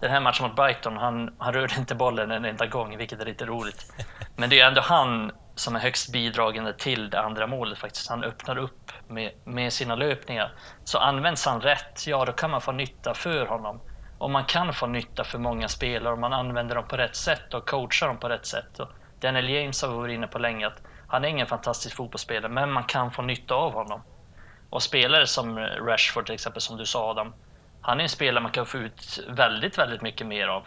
[0.00, 3.24] den här matchen mot Brighton, han, han rörde inte bollen en enda gång, vilket är
[3.24, 3.92] lite roligt.
[4.36, 8.08] Men det är ändå han som är högst bidragande till det andra målet faktiskt.
[8.08, 10.52] Han öppnar upp med, med sina löpningar.
[10.84, 13.80] Så används han rätt, ja då kan man få nytta för honom.
[14.18, 17.54] Och man kan få nytta för många spelare om man använder dem på rätt sätt
[17.54, 18.80] och coachar dem på rätt sätt.
[18.80, 18.88] Och
[19.20, 22.72] Daniel James har vi varit inne på länge att han är ingen fantastisk fotbollsspelare, men
[22.72, 24.02] man kan få nytta av honom.
[24.70, 27.34] Och spelare som Rashford till exempel, som du sa Adam,
[27.80, 30.66] han är en spelare man kan få ut väldigt, väldigt mycket mer av.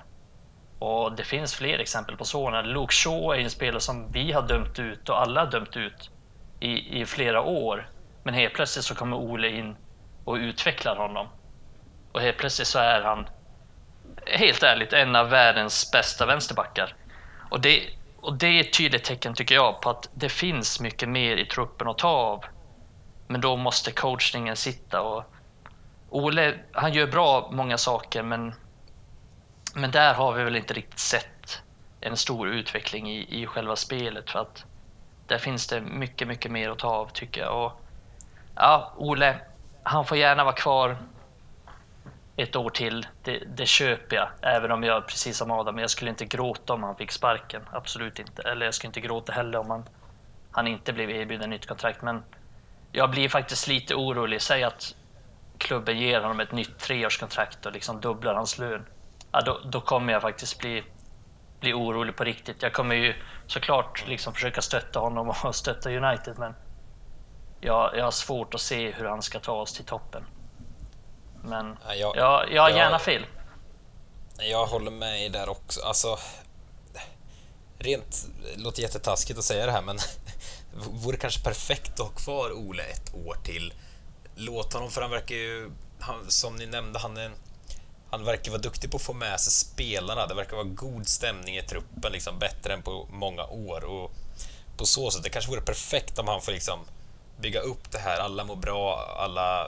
[0.80, 2.62] Och det finns fler exempel på sådana.
[2.62, 6.10] Luke Shaw är en spelare som vi har dömt ut och alla har dömt ut
[6.60, 7.90] i, i flera år.
[8.24, 9.76] Men helt plötsligt så kommer Ole in
[10.24, 11.28] och utvecklar honom.
[12.12, 13.28] Och helt plötsligt så är han,
[14.26, 16.94] helt ärligt, en av världens bästa vänsterbackar.
[17.50, 17.90] Och det,
[18.22, 21.46] och det är ett tydligt tecken tycker jag på att det finns mycket mer i
[21.46, 22.46] truppen att ta av.
[23.28, 25.34] Men då måste coachningen sitta och
[26.10, 28.54] Ole, han gör bra många saker men,
[29.78, 31.62] men där har vi väl inte riktigt sett
[32.02, 34.66] en stor utveckling i, i själva spelet för att
[35.28, 37.66] där finns det mycket, mycket mer att ta av tycker jag.
[37.66, 37.82] Och,
[38.56, 39.40] ja, Ole,
[39.84, 40.98] han får gärna vara kvar
[42.36, 43.08] ett år till.
[43.24, 46.84] Det, det, köper jag, även om jag precis som Adam, jag skulle inte gråta om
[46.84, 47.62] han fick sparken.
[47.72, 48.42] Absolut inte.
[48.42, 49.84] Eller jag skulle inte gråta heller om han,
[50.52, 52.02] han inte blev erbjuden nytt kontrakt.
[52.02, 52.24] Men
[52.92, 54.42] jag blir faktiskt lite orolig.
[54.42, 54.96] Säg att
[55.58, 58.86] klubben ger honom ett nytt treårskontrakt och liksom dubblar hans lön.
[59.38, 60.84] Ja, då, då kommer jag faktiskt bli,
[61.60, 62.62] bli orolig på riktigt.
[62.62, 63.16] Jag kommer ju
[63.48, 66.54] såklart liksom försöka stötta honom och stötta United, men
[67.62, 70.24] jag, jag har svårt att se hur han ska ta oss till toppen.
[71.44, 73.26] Men ja, jag, jag, jag har gärna jag, fel.
[74.40, 75.82] Jag håller med där också.
[75.82, 76.18] Alltså,
[77.78, 79.98] rent, det låter jättetaskigt att säga det här, men
[81.04, 83.74] vore kanske perfekt att ha kvar Ole ett år till.
[84.36, 87.32] Låt honom, för han verkar ju, han, som ni nämnde, han är
[88.10, 90.28] han verkar vara duktig på att få med sig spelarna.
[90.28, 93.84] Det verkar vara god stämning i truppen, liksom bättre än på många år.
[93.84, 94.12] Och
[94.78, 96.80] på så sätt, det kanske vore perfekt om han får liksom
[97.40, 98.20] bygga upp det här.
[98.20, 99.68] Alla mår bra, alla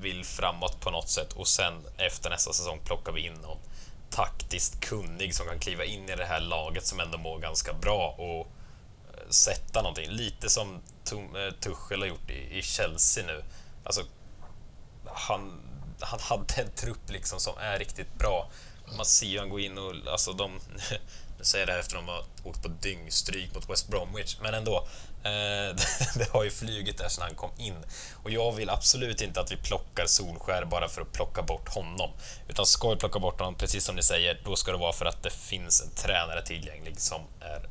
[0.00, 3.58] vill framåt på något sätt och sen efter nästa säsong plockar vi in någon
[4.10, 8.14] taktiskt kunnig som kan kliva in i det här laget som ändå mår ganska bra
[8.18, 8.40] och
[9.14, 10.10] eh, sätta någonting.
[10.10, 13.44] Lite som eh, Tuchel har gjort i Chelsea nu.
[13.84, 14.02] Alltså,
[15.04, 15.60] han,
[16.00, 18.50] han hade en trupp liksom som är riktigt bra.
[18.96, 20.60] Man ser ju han går in och alltså de
[21.38, 24.36] nu säger jag det här efter att de har åkt på dyngstryk mot West Bromwich,
[24.42, 24.88] men ändå.
[25.22, 25.76] Eh,
[26.16, 27.84] det har ju flugit där sedan han kom in.
[28.22, 32.10] Och jag vill absolut inte att vi plockar Solskär bara för att plocka bort honom.
[32.48, 35.06] Utan ska vi plocka bort honom, precis som ni säger, då ska det vara för
[35.06, 37.68] att det finns en tränare tillgänglig som är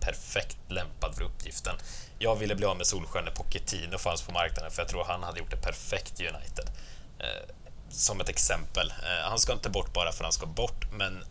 [0.00, 1.74] perfekt lämpad för uppgiften.
[2.18, 5.22] Jag ville bli av med Solskär när Pochettino fanns på marknaden för jag tror han
[5.22, 6.70] hade gjort det perfekt i United.
[7.18, 7.54] Eh,
[7.90, 8.90] som ett exempel.
[8.90, 11.24] Eh, han ska inte bort bara för att han ska bort, men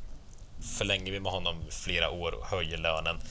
[0.78, 3.22] förlänger vi med honom flera år och höjer lönen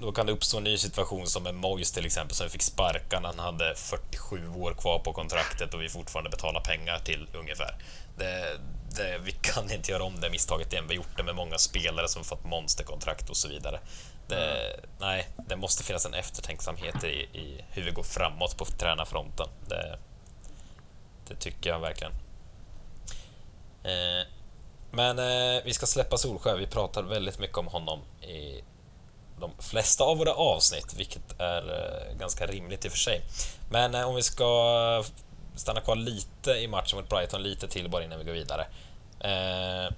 [0.00, 3.20] då kan det uppstå en ny situation som med Mojs till exempel som fick sparka
[3.20, 7.76] när han hade 47 år kvar på kontraktet och vi fortfarande betalar pengar till ungefär.
[8.18, 8.60] Det,
[8.96, 10.84] det, vi kan inte göra om det misstaget igen.
[10.88, 13.80] Vi har gjort det med många spelare som fått monsterkontrakt och så vidare.
[14.28, 19.46] Det, nej, det måste finnas en eftertänksamhet i, i hur vi går framåt på tränarfronten.
[19.68, 19.98] Det,
[21.28, 22.12] det tycker jag verkligen.
[23.84, 24.26] Eh,
[24.90, 28.62] men eh, vi ska släppa Solsjö, Vi pratar väldigt mycket om honom i
[29.40, 33.22] de flesta av våra avsnitt, vilket är eh, ganska rimligt i och för sig.
[33.70, 35.04] Men eh, om vi ska
[35.54, 38.66] stanna kvar lite i matchen mot Brighton, lite till bara innan vi går vidare.
[39.20, 39.94] Eh,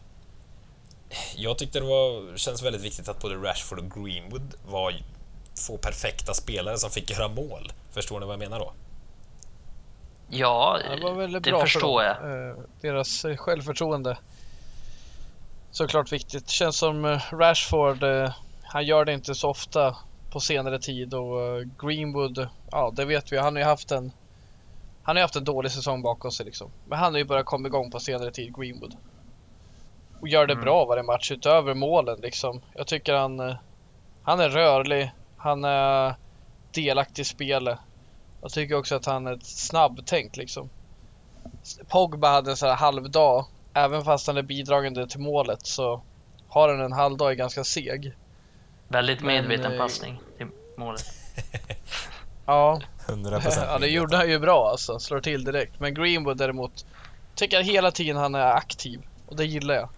[1.37, 4.95] jag tyckte det var, känns väldigt viktigt att både Rashford och Greenwood var
[5.67, 7.73] två perfekta spelare som fick göra mål.
[7.91, 8.73] Förstår ni vad jag menar då?
[10.29, 12.23] Ja, Det var väldigt det bra förstår för jag.
[12.23, 12.51] dem.
[12.51, 14.19] Eh, Deras eh, självförtroende.
[15.71, 16.49] Såklart viktigt.
[16.51, 18.05] Känns som eh, Rashford,
[18.63, 19.97] han gör det inte så ofta
[20.33, 23.39] på senare tid och Greenwood, ja det vet vi.
[23.39, 24.13] Han har ju haft en
[25.03, 26.71] han har haft en dålig säsong bakom sig liksom.
[26.89, 28.97] Men han har ju börjat komma igång på senare tid, Greenwood.
[30.21, 30.65] Och gör det Mm.
[30.65, 32.61] bra varje match utöver målen liksom.
[32.75, 33.55] Jag tycker han,
[34.23, 36.15] han är rörlig, han är
[36.75, 37.79] delaktig i spelet.
[38.47, 40.71] Jag tycker också att han är ett snabbtänk liksom.
[41.89, 43.47] Pogba hade en sån här halvdag.
[43.75, 46.03] Även fast han är bidragande till målet så
[46.49, 48.13] har han en halvdag är ganska seg.
[48.89, 51.05] Väldigt Men, medveten eh, passning till målet.
[52.47, 54.99] Ja, 100% ja det gjorde han ju bra alltså.
[54.99, 55.81] Slår till direkt.
[55.81, 56.87] Men Greenwood däremot
[57.35, 59.01] tycker jag hela tiden han är aktiv.
[59.27, 59.89] Och det gillar jag.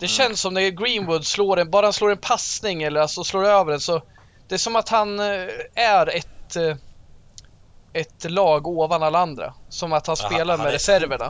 [0.00, 3.44] Det känns som när Greenwood slår en, bara han slår en passning eller alltså slår
[3.44, 4.02] över den så
[4.48, 6.76] Det är som att han eh, är ett eh,
[7.94, 9.54] Ett lag ovan alla andra.
[9.68, 11.24] Som att han Ja, spelar han med ett reserverna.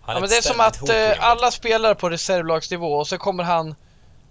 [0.00, 3.44] Han Ja, men det är som att eh, alla spelar på reservlagsnivå och så kommer
[3.44, 3.74] han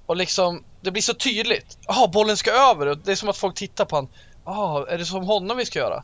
[0.06, 1.78] och liksom Det blir så tydligt.
[1.88, 2.86] Jaha, bollen ska över.
[2.86, 4.08] Och Det är som att folk tittar på han.
[4.46, 6.04] Jaha, är det som honom vi ska göra?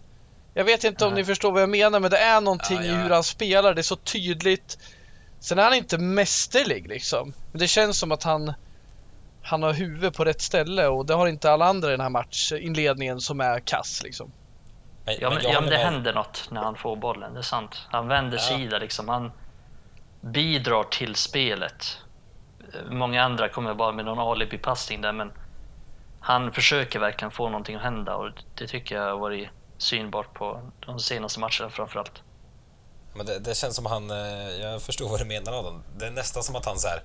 [0.53, 1.21] Jag vet inte om Nej.
[1.21, 2.95] ni förstår vad jag menar men det är någonting Ja, i ja.
[2.95, 3.73] hur han spelar.
[3.73, 4.77] Det är så tydligt.
[5.39, 7.33] Sen är han inte mästerlig liksom.
[7.51, 8.53] Men det känns som att han
[9.41, 12.09] Han har huvudet på rätt ställe och det har inte alla andra i den här
[12.09, 14.31] matchinledningen som är kass liksom.
[15.05, 15.85] Men, Ja, men, ja, men det med.
[15.85, 17.81] händer något när han får bollen, det är sant.
[17.91, 18.43] Han vänder Ja.
[18.43, 19.09] sida liksom.
[19.09, 19.31] Han
[20.21, 21.97] bidrar till spelet.
[22.89, 25.31] Många andra kommer bara med någon alibi-passning där, men
[26.19, 30.71] han försöker verkligen få någonting att hända och det tycker jag har varit synbart på
[30.85, 32.21] de senaste matcherna framförallt.
[33.15, 34.17] Men det, det känns som han, eh,
[34.61, 35.83] jag förstår vad du menar Adam.
[35.97, 36.99] Det är nästan som att han så här,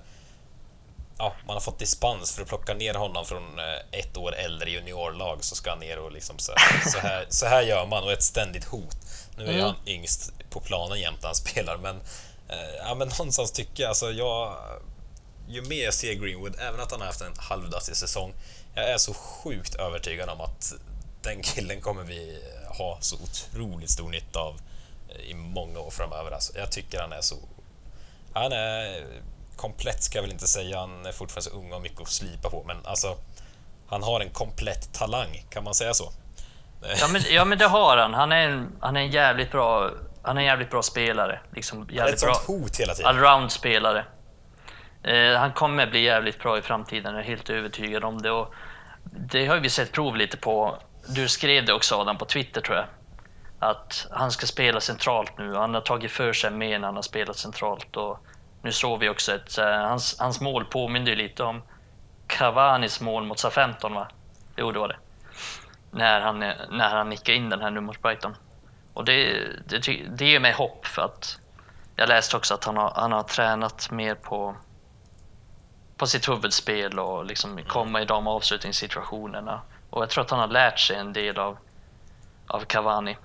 [1.17, 4.69] ja, man har fått dispens för att plocka ner honom från eh, ett år äldre
[4.69, 6.53] juniorlag så ska han ner och liksom så,
[6.91, 8.97] så, här, så här gör man och ett ständigt hot.
[9.37, 9.61] Nu är Mm.
[9.61, 11.95] han yngst på planen jämt han spelar men,
[12.49, 14.55] eh, ja, men någonstans tycker jag, alltså jag,
[15.47, 18.33] ju mer jag ser Greenwood, även att han har haft en halvdassig säsong,
[18.75, 20.73] jag är så sjukt övertygad om att
[21.21, 22.43] den killen kommer vi
[22.77, 24.61] ha så otroligt stor nytta av
[25.23, 26.31] i många år framöver.
[26.31, 27.35] Alltså, jag tycker han är så...
[28.33, 29.05] Han är
[29.61, 32.49] komplett ska jag väl inte säga, han är fortfarande så ung och mycket att slipa
[32.49, 33.15] på, men alltså
[33.89, 36.11] han har en komplett talang, kan man säga så?
[36.99, 38.13] Ja men, ja, men det har han.
[38.13, 39.91] Han är en, han är en jävligt bra
[40.23, 41.39] han är en jävligt bra spelare.
[41.55, 43.09] Liksom, Han är ett jävligt bra sånt hot hela tiden.
[43.09, 44.05] allround-spelare.
[45.03, 48.31] Eh, han kommer bli jävligt bra i framtiden, jag är helt övertygad om det.
[48.31, 48.53] Och
[49.03, 50.77] det har vi sett prov lite på.
[51.07, 52.85] Du skrev det också Adam på Twitter tror jag.
[53.59, 55.55] Att han ska spela centralt nu.
[55.55, 57.97] Han har tagit för sig mer när han har spelat centralt.
[57.97, 58.19] Och
[58.61, 61.61] nu såg vi också att eh, hans, hans mål påminner lite om
[62.27, 64.07] Cavanis mål mot SA-15 va?
[64.55, 64.97] Jo, det var det.
[65.91, 68.35] När han, när han nickade in den här nu mot Brighton.
[68.93, 71.39] Och det, det, det ger mig hopp för att
[71.95, 74.55] jag läste också att han har, han har tränat mer på,
[75.97, 79.61] på sitt huvudspel och liksom komma i de avslutningssituationerna.
[79.89, 81.57] Och jag tror att han har lärt sig en del av,
[82.47, 83.17] av Cavani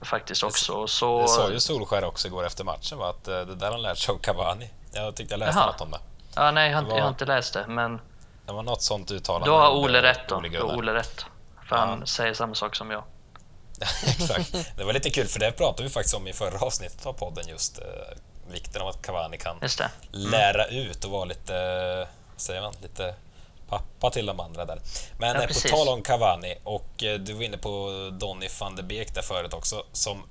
[0.00, 0.86] faktiskt också.
[0.86, 3.10] Så, Det sa ju Solskär också igår efter matchen, va?
[3.10, 4.70] att eh, det där han lärt sig av Cavani.
[4.94, 5.66] Jag tyckte jag läste Jaha.
[5.66, 5.98] något om det.
[6.34, 8.00] ja, nej, jag har, det inte- var- jag har inte läst det, men
[8.46, 9.46] Det var något sånt uttalande.
[9.50, 10.36] då har Ole eh, rätt då.
[10.36, 10.60] Ole.
[10.62, 11.24] Ole rätt.
[11.68, 11.80] För Ja.
[11.84, 13.04] han säger samma sak som jag.
[14.06, 14.76] Exakt.
[14.76, 17.48] Det var lite kul, för det pratade vi faktiskt om i förra avsnittet av podden,
[17.48, 17.84] just eh,
[18.52, 19.90] vikten av att Cavani kan det.
[20.12, 21.52] lära ut och vara lite,
[22.36, 23.14] säger man, lite
[23.68, 24.78] pappa till de andra där.
[25.18, 27.90] Men Ja, eh, på tal om Cavani, och eh, du var inne på
[28.20, 30.22] Donny van de Beek där förut också, som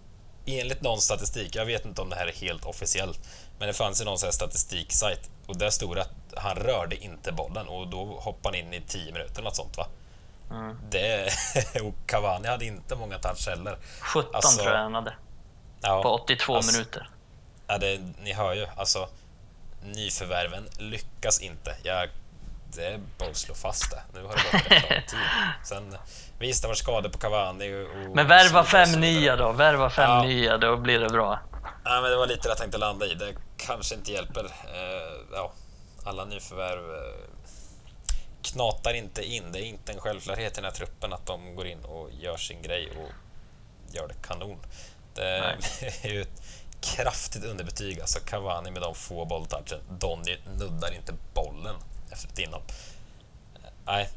[0.46, 3.20] enligt någon statistik, jag vet inte om det här är helt officiellt,
[3.64, 7.68] men det fanns ju någon statistiksajt och där stod det att han rörde inte bollen
[7.68, 9.88] och då hoppade han in i 10 minuter eller något sånt va?
[10.52, 10.78] Mm.
[10.90, 11.34] Det,
[11.82, 13.78] och Cavani hade inte många touch heller.
[14.00, 15.14] 17 Alltså, tror jag han hade.
[15.82, 17.10] Ja, På 82 alltså, minuter.
[17.68, 19.10] Ja, det, ni hör ju, alltså
[19.84, 21.76] nyförvärven lyckas inte.
[21.84, 22.10] Jag,
[22.76, 24.02] det är bara att slå fast det.
[24.14, 25.20] Nu har det gått rätt lång tid.
[25.64, 25.98] Sen,
[26.40, 28.10] visst, det var skador på Cavani och...
[28.10, 29.52] och Men värva fem nya då.
[29.52, 30.24] Värva fem Ja.
[30.24, 31.40] nya, då blir det bra.
[31.84, 33.16] Ja, men det var lite det jag tänkte landa i.
[33.16, 34.46] Det kanske inte hjälper.
[34.46, 35.52] Eh, ja,
[36.04, 37.30] alla nyförvärv eh,
[38.42, 39.52] knatar inte in.
[39.52, 42.38] Det är inte en självklarhet i den här truppen att de går in och gör
[42.38, 43.12] sin grej och
[43.96, 44.58] gör det kanon.
[45.14, 46.00] Det Nej.
[46.04, 46.42] är ju ett
[46.82, 48.02] kraftigt underbetyg.
[48.02, 49.80] Alltså Cavani med de få bolltouchen.
[49.90, 51.76] Donny nuddar inte bollen
[52.12, 52.72] efter ett inhopp.
[53.56, 54.10] Eh, Nej,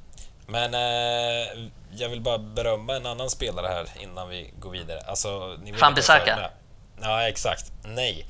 [0.47, 5.01] men eh, jag vill bara berömma en annan spelare här innan vi går vidare.
[5.01, 5.79] Alltså, ni var
[6.33, 6.51] inne
[7.01, 7.73] Ja, exakt.
[7.85, 8.27] Nej.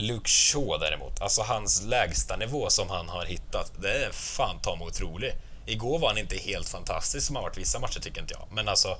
[0.00, 4.76] Luke Shaw däremot, alltså hans lägsta nivå som han har hittat, det är fan ta
[4.76, 5.34] mig otrolig.
[5.66, 8.68] Igår var han inte helt fantastisk som han varit vissa matcher tycker inte jag, men
[8.68, 8.98] alltså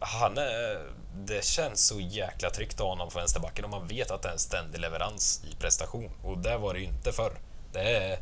[0.00, 4.22] han är, det känns så jäkla tryggt av honom på vänsterbacken och man vet att
[4.22, 7.32] det är en ständig leverans i prestation och det var det ju inte förr.
[7.72, 8.18] Det är,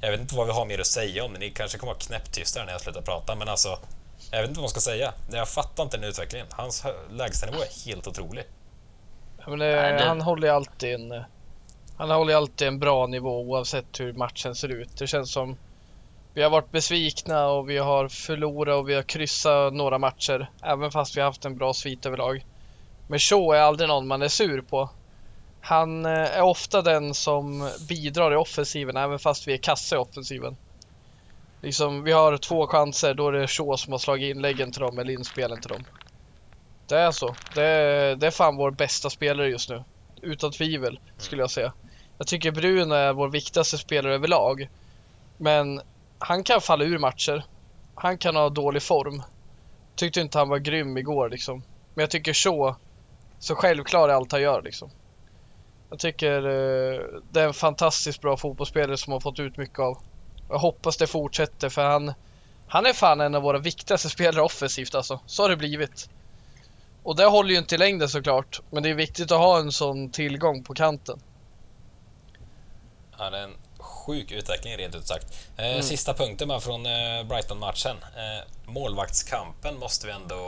[0.00, 2.10] jag vet inte vad vi har mer att säga om det, ni kanske kommer att
[2.10, 3.78] vara knäpptysta när jag slutar prata, men alltså
[4.30, 5.14] jag vet inte vad man ska säga.
[5.32, 6.46] Jag fattar inte den utvecklingen.
[6.50, 8.44] Hans lägstanivå är helt otrolig.
[9.46, 11.12] Men, eh, Nej, det- Han håller ju alltid en...
[11.12, 11.22] eh,
[11.96, 14.96] Han håller alltid en bra nivå oavsett hur matchen ser ut.
[14.98, 15.56] Det känns som
[16.34, 20.50] vi har varit besvikna och vi har förlorat och vi har kryssat några matcher.
[20.62, 22.44] Även fast vi har haft en bra svit överlag.
[23.06, 24.90] Men Shaw är aldrig någon man är sur på.
[25.60, 29.98] Han eh, är ofta den som bidrar i offensiven även fast vi är kassa i
[29.98, 30.56] offensiven.
[31.62, 34.98] Liksom, vi har två chanser, då är det Shaw som har slagit inläggen till dem
[34.98, 35.84] eller inspelen till dem.
[36.86, 37.34] Det är så.
[37.54, 39.84] Det är, det är fan vår bästa spelare just nu.
[40.22, 41.72] Utan tvivel, skulle jag säga.
[42.18, 44.68] Jag tycker Bruno är vår viktigaste spelare överlag.
[45.36, 45.80] Men
[46.18, 47.44] han kan falla ur matcher.
[47.94, 49.22] Han kan ha dålig form.
[49.96, 51.62] Tyckte inte han var grym igår liksom.
[51.94, 52.76] Men jag tycker så,
[53.38, 54.90] så självklar är allt han gör liksom.
[55.90, 59.98] Jag tycker eh, det är en fantastiskt bra fotbollsspelare som har fått ut mycket av.
[60.48, 62.12] Jag hoppas det fortsätter för han,
[62.68, 65.20] han är fan en av våra viktigaste spelare offensivt alltså.
[65.26, 66.08] Så har det blivit.
[67.02, 68.60] Och det håller ju inte i längden såklart.
[68.70, 71.20] Men det är viktigt att ha en sån tillgång på kanten.
[73.18, 75.26] Ja, det är en sjuk utveckling rent ut sagt.
[75.56, 75.82] Eh, Mm.
[75.82, 77.96] Sista punkten bara från eh, Brighton-matchen.
[78.16, 80.38] Eh, målvaktskampen måste vi ändå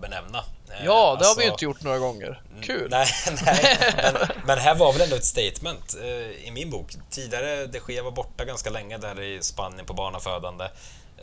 [0.00, 0.38] benämna.
[0.38, 2.42] Eh, Ja, det har vi ju alltså- inte gjort några gånger.
[2.62, 2.88] Kul!
[2.90, 3.06] Nej,
[3.44, 4.14] nej men,
[4.46, 6.92] men här var väl ändå ett statement eh, i min bok.
[7.10, 10.64] Tidigare, de Gea var borta ganska länge där i Spanien på barnafödande.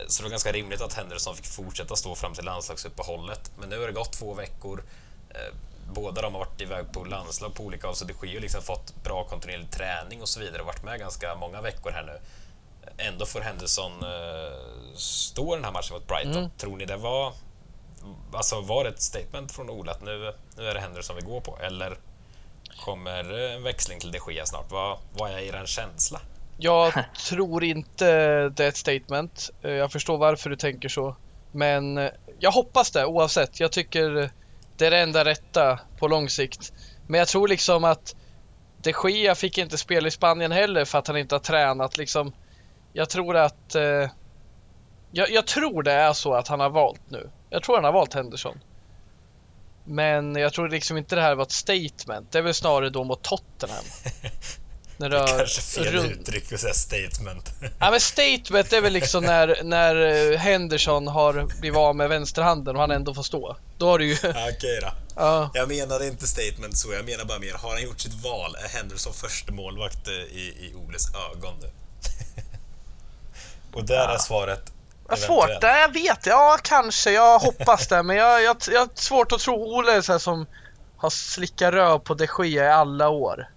[0.08, 3.50] Så det var ganska rimligt att Henderson fick fortsätta stå fram till landslagsuppehållet.
[3.58, 4.84] Men nu har det gått två veckor.
[5.30, 5.54] Eh,
[5.92, 8.94] Båda de har varit iväg på landslag på olika håll, så de har liksom fått
[9.02, 12.20] bra kontinuerlig träning och så vidare och varit med ganska många veckor här nu.
[12.96, 16.36] Ändå får Henderson eh, stå den här matchen mot Brighton.
[16.36, 16.50] Mm.
[16.58, 17.32] Tror ni det var
[18.32, 21.40] Alltså var det ett statement från Ola att nu, nu är det Henderson vi går
[21.40, 21.58] på?
[21.62, 21.98] Eller
[22.84, 24.70] kommer det en växling till de Gea snart?
[24.70, 26.20] Vad, vad är er känsla?
[26.60, 26.92] Jag
[27.28, 28.04] tror inte
[28.48, 29.50] det är ett statement.
[29.62, 31.16] Eh, Jag förstår varför du tänker så.
[31.52, 33.60] Men eh, jag hoppas det oavsett.
[33.60, 34.30] Jag tycker
[34.76, 36.72] det är det enda rätta på lång sikt.
[37.06, 38.16] Men jag tror liksom att
[38.82, 42.32] de Gea fick inte spela i Spanien heller för att han inte har tränat liksom.
[42.92, 43.74] Jag tror att...
[43.74, 44.10] Eh,
[45.12, 47.30] jag, jag tror det är så att han har valt nu.
[47.50, 48.60] Jag tror han har valt Henderson.
[49.84, 52.32] Men jag tror liksom inte det här var ett statement.
[52.32, 53.84] Det är väl snarare då mot Tottenham.
[55.00, 57.50] När är har kanske fel runt- uttryck att säga statement.
[57.78, 59.96] Ja men statement är väl liksom när, när
[60.32, 63.56] eh, Henderson har blivit av med vänsterhanden och han ändå får stå.
[63.78, 64.14] Då har du ju...
[64.24, 64.88] Okej då.
[65.16, 68.56] Ja, Jag menade inte statement så, jag menar bara mer, har han gjort sitt val?
[68.64, 71.70] Är Henderson första målvakt eh, i, i Oles ögon nu?
[73.72, 74.72] Och där är svaret
[75.08, 75.48] vad svårt.
[75.62, 76.26] Nej, jag vet.
[76.26, 77.10] Ja, kanske.
[77.10, 78.02] Jag hoppas det.
[78.02, 80.46] Men jag, jag, jag har svårt att tro Ole så här som
[80.96, 83.48] har slickat röv på de Gea i alla år.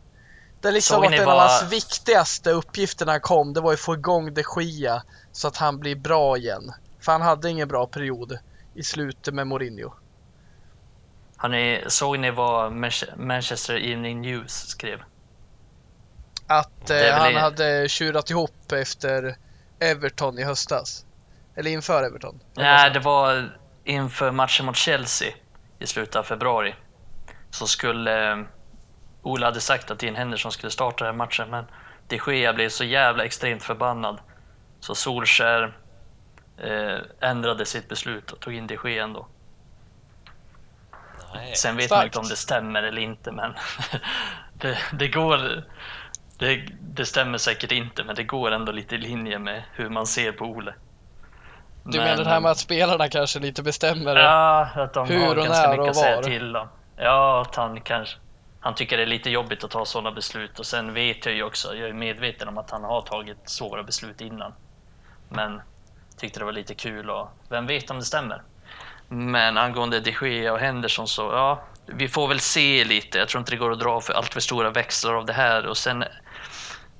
[0.64, 3.54] Det liksom Såg varit en av hans viktigaste uppgifter när han kom.
[3.54, 6.74] Det var att få igång de Gea så att han blir bra igen.
[7.02, 8.38] För han hade ingen bra period
[8.76, 9.94] i slutet med Mourinho.
[11.38, 15.04] Har ni, såg ni vad Manche- Manchester Evening News skrev?
[16.48, 19.36] Att eh, han hade tjurat ihop efter
[19.80, 21.06] Everton i höstas.
[21.56, 22.40] Eller inför Everton.
[22.54, 25.34] Nej, det var inför matchen mot Chelsea
[25.80, 26.76] i slutet av februari.
[27.52, 28.46] Så skulle...
[29.24, 31.66] Ola hade sagt att Dean Henderson skulle starta den här matchen, men
[32.08, 34.20] de Gea blev så jävla extremt förbannad.
[34.80, 35.74] Så Solskär
[36.58, 39.28] eh, ändrade sitt beslut och tog in de Gea ändå.
[41.34, 41.56] Nej.
[41.56, 42.00] Sen vet Starkt.
[42.00, 43.54] man inte om det stämmer eller inte, men
[44.54, 45.64] det, det går...
[46.38, 50.08] Det, det stämmer säkert inte, men det går ändå lite i linje med hur man
[50.08, 50.74] ser på Ole.
[51.84, 54.16] Du menar det här med att spelarna kanske lite bestämmer?
[54.16, 56.24] Ja, att de Hur har och ganska när mycket och att säga var.
[56.24, 56.68] till om.
[56.98, 58.18] Ja, att han kanske...
[58.64, 61.44] Han tycker det är lite jobbigt att ta sådana beslut och sen vet jag ju
[61.44, 64.54] också, jag är medveten om att han har tagit svåra beslut innan.
[65.30, 65.62] Men
[66.18, 68.44] tyckte det var lite kul och vem vet om det stämmer.
[69.08, 73.18] Men angående de Gea och Henderson så, ja, vi får väl se lite.
[73.18, 75.68] Jag tror inte det går att dra för allt för stora växlar av det här.
[75.68, 76.04] Och sen,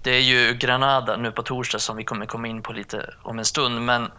[0.02, 3.40] det är ju Granada nu på torsdag som vi kommer komma in på lite om
[3.40, 3.82] en stund.
[3.82, 4.12] Men,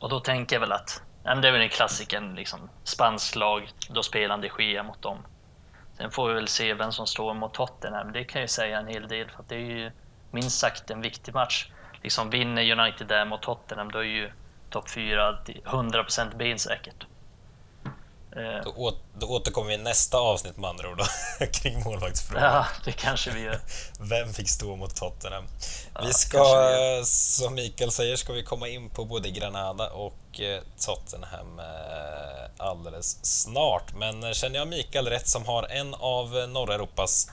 [0.00, 4.02] och då tänker jag väl att det är väl en klassiken, liksom, spanskt lag, då
[4.02, 5.18] spelar de Gea mot dem.
[5.96, 8.12] Sen får vi väl se vem som står mot Tottenham.
[8.12, 9.92] Det kan ju säga en hel del, för att det är ju
[10.30, 11.70] minst sagt en viktig match.
[12.02, 14.32] Liksom vinner United där mot Tottenham, då är ju
[14.70, 17.06] topp 4 100% bensäkert.
[18.36, 18.64] Eh.
[18.64, 21.06] Då, då återkommer vi i nästa avsnitt med andra ord då,
[21.46, 22.44] kring målvaktsfrågan.
[22.44, 23.60] Ja, det kanske vi gör.
[24.00, 25.44] Vem fick stå mot Tottenham?
[25.94, 30.40] Ja, vi ska, vi som Mikael säger, ska vi komma in på både Granada och
[30.40, 33.94] eh, Tottenham eh, alldeles snart.
[33.96, 37.30] Men känner jag Mikael rätt som har en av norra Europas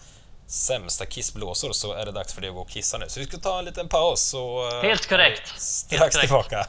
[0.47, 3.05] sämsta kissblåsor så är det dags för dig att gå och kissa nu.
[3.09, 4.83] Så vi ska ta en liten paus och...
[4.83, 5.61] Helt korrekt.
[5.61, 6.19] Strax Helt korrekt.
[6.19, 6.67] tillbaka.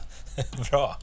[0.69, 0.97] Bra.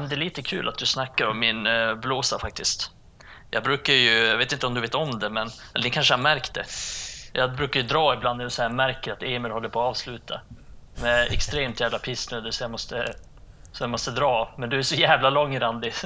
[0.00, 2.90] Men det är lite kul att du snackar om min eh, blåsa faktiskt.
[3.50, 6.14] Jag brukar ju, jag vet inte om du vet om det, men eller ni kanske
[6.14, 6.64] har märkt det.
[7.32, 10.40] Jag brukar ju dra ibland när jag märker att Emil håller på att avsluta.
[11.02, 13.14] Med extremt jävla pissnödig så jag måste,
[13.72, 14.54] så jag måste dra.
[14.58, 15.92] Men du är så jävla långrandig.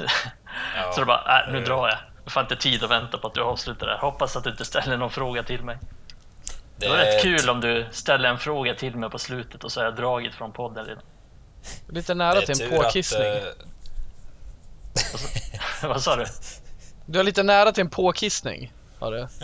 [0.77, 1.99] Ja, så då bara, äh, nu det- drar jag.
[2.25, 4.01] Jag får inte tid att vänta på att du avslutar det här.
[4.01, 5.79] Hoppas att du inte ställer någon fråga till mig.
[6.77, 9.81] Det var rätt kul om du ställer en fråga till mig på slutet och så
[9.81, 11.03] har jag dragit från podden redan.
[11.89, 13.27] Lite nära till en tur att, påkissning.
[13.27, 13.43] eh,
[15.83, 16.27] Vad sa du?
[17.07, 18.73] Du är lite nära till en påkissning.
[18.99, 19.29] Har du?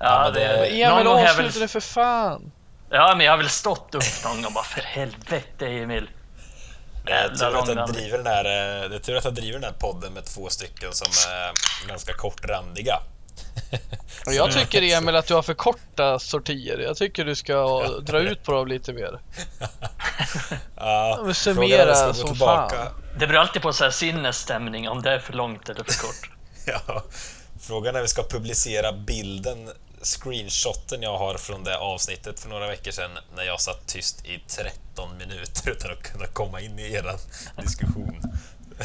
[0.00, 2.52] Ja, det- Emil avsluta det för fan.
[2.90, 6.10] Ja, men jag har väl stått upp någon gång bara för helvete Emil.
[7.04, 7.96] Det är tur att jag långrandig.
[7.96, 10.48] driver den här, eh, det är tur att jag driver den här podden med två
[10.48, 11.52] stycken som är
[11.88, 13.00] ganska kortrandiga.
[14.26, 16.78] Och jag tycker Emil att du har för korta sortier.
[16.78, 19.20] Jag tycker du ska dra ut på dem lite mer.
[20.76, 22.76] Ja, summera som tillbaka.
[22.76, 22.86] fan.
[23.18, 26.30] Det beror alltid på så här sinnesstämning om det är för långt eller för kort.
[26.66, 27.02] Ja,
[27.60, 29.70] frågan är om vi ska publicera bilden,
[30.02, 34.42] screenshoten jag har från det avsnittet för några veckor sedan när jag satt tyst i
[34.48, 37.18] 13 minuter utan att kunna komma in i eran
[37.62, 38.22] diskussion.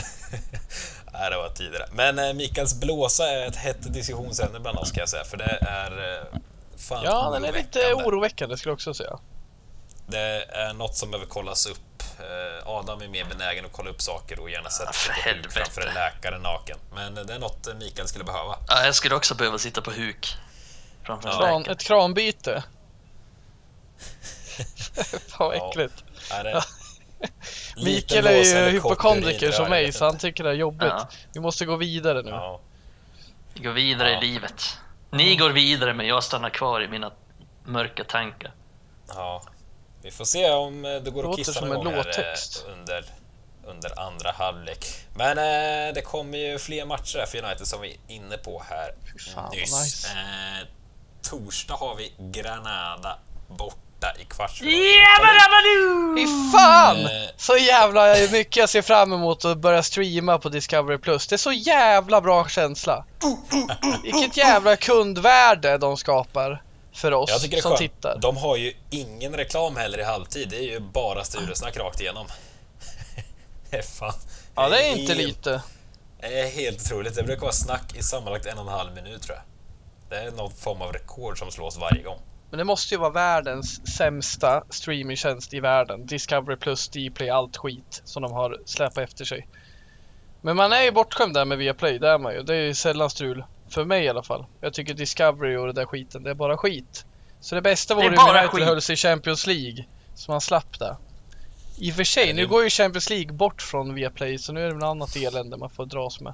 [1.14, 1.86] Nej, det var tidigare.
[1.94, 5.58] Men eh, Mikaels blåsa är ett hett diskussionsämne bland oss kan jag säga, för det
[5.62, 6.40] är eh,
[6.78, 8.04] fan Ja, den är lite oroväckande.
[8.06, 9.20] oroväckande skulle jag också säga.
[10.08, 11.80] Det är något som behöver kollas upp.
[12.22, 15.34] Eh, Adam är mer benägen att kolla upp saker och gärna sätta Ja, sig för
[15.34, 16.78] på huk framför en läkare naken.
[16.96, 18.58] Men det är något Mikael skulle behöva.
[18.68, 20.36] Ja, jag skulle också behöva sitta på huk.
[21.04, 22.64] Framför en Kran, ett kranbyte.
[25.28, 25.70] Fan vad Ja.
[25.70, 26.04] äckligt.
[26.32, 26.64] Är det
[27.84, 30.88] Mikael är ju hypokondriker som Jag mig så han tycker det är jobbigt.
[30.90, 31.08] Ja.
[31.34, 32.30] Vi måste gå vidare nu.
[32.30, 32.60] Ja,
[33.54, 34.18] Vi går vidare Ja.
[34.18, 34.78] i livet.
[35.12, 37.12] Ni går vidare men jag stannar kvar i mina
[37.66, 38.52] mörka tankar.
[39.08, 39.44] ja.
[40.04, 42.36] Vi får se om eh, det går att kissa som någon en gång här
[42.80, 43.06] under,
[43.66, 44.86] under andra halvlek.
[45.16, 48.64] Men eh, det kommer ju fler matcher här för United som vi är inne på
[48.70, 48.92] här
[49.36, 49.82] fan, nyss.
[49.82, 50.08] nice.
[50.08, 50.68] Eh,
[51.22, 56.18] torsdag har vi Granada borta i kvartsfinalen.
[56.18, 56.98] Fy fan!
[56.98, 57.30] Eh.
[57.38, 61.28] Så jävla mycket jag ser fram emot att börja streama på Discovery Plus.
[61.28, 63.06] Det är så jävla bra känsla.
[64.04, 66.62] Vilket jävla kundvärde de skapar
[66.94, 67.78] för oss som skönt.
[67.78, 68.18] tittar.
[68.22, 70.50] De har ju ingen reklam heller i halvtid.
[70.50, 72.28] Det är ju bara studiosnack rakt igenom.
[73.70, 74.14] det fan...
[74.56, 75.62] Ja, det är inte helt- lite.
[76.20, 77.16] Det är helt otroligt.
[77.16, 79.44] Det brukar vara snack i sammanlagt en och en halv minut tror jag.
[80.10, 82.20] Det är någon form av rekord som slås varje gång.
[82.50, 86.06] Men det måste ju vara världens sämsta streamingtjänst i världen.
[86.06, 89.48] Discovery Plus, Dplay, allt skit som de har släpat efter sig.
[90.42, 92.44] Men man är ju bortskämd där med Viaplay, det är man ju.
[92.44, 93.44] Det är ju sällan strul.
[93.72, 94.46] För mig i alla fall.
[94.62, 97.06] Jag tycker Discovery och det där skiten, det är bara skit.
[97.40, 98.66] Så det bästa vore ju om United skit.
[98.66, 99.86] höll sig i Champions League.
[100.16, 100.98] Så man slapp det.
[101.78, 104.68] I och för sig, nu går ju Champions League bort från Viaplay så nu är
[104.68, 106.34] det något annat elände man får dras med.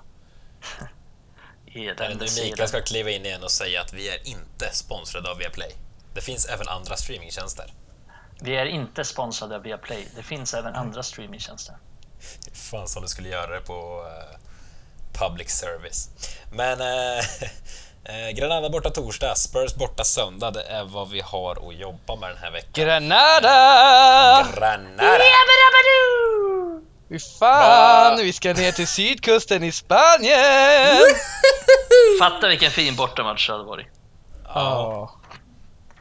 [1.76, 5.72] Eländes Mikael ska kliva in igen och säga att vi är inte sponsrade av Viaplay.
[6.14, 7.74] Det finns även andra streamingtjänster.
[8.42, 10.08] Vi är inte sponsrade av Viaplay.
[10.16, 11.78] Det finns även andra streamingtjänster.
[12.54, 14.38] Fan som du skulle göra det på eh,
[15.20, 16.10] public service.
[16.52, 17.18] Men eh,
[18.04, 20.52] eh, Granada borta torsdag, Spurs borta söndag.
[20.52, 22.72] Det är vad vi har att jobba med den här veckan.
[22.74, 24.48] Granada!
[24.56, 25.14] Granada!
[27.10, 28.24] Fy fan, Va?
[28.24, 30.98] vi ska ner till sydkusten i Spanien!
[32.20, 33.88] Fatta vilken fin bortamatch det hade varit.
[34.48, 35.12] Ja.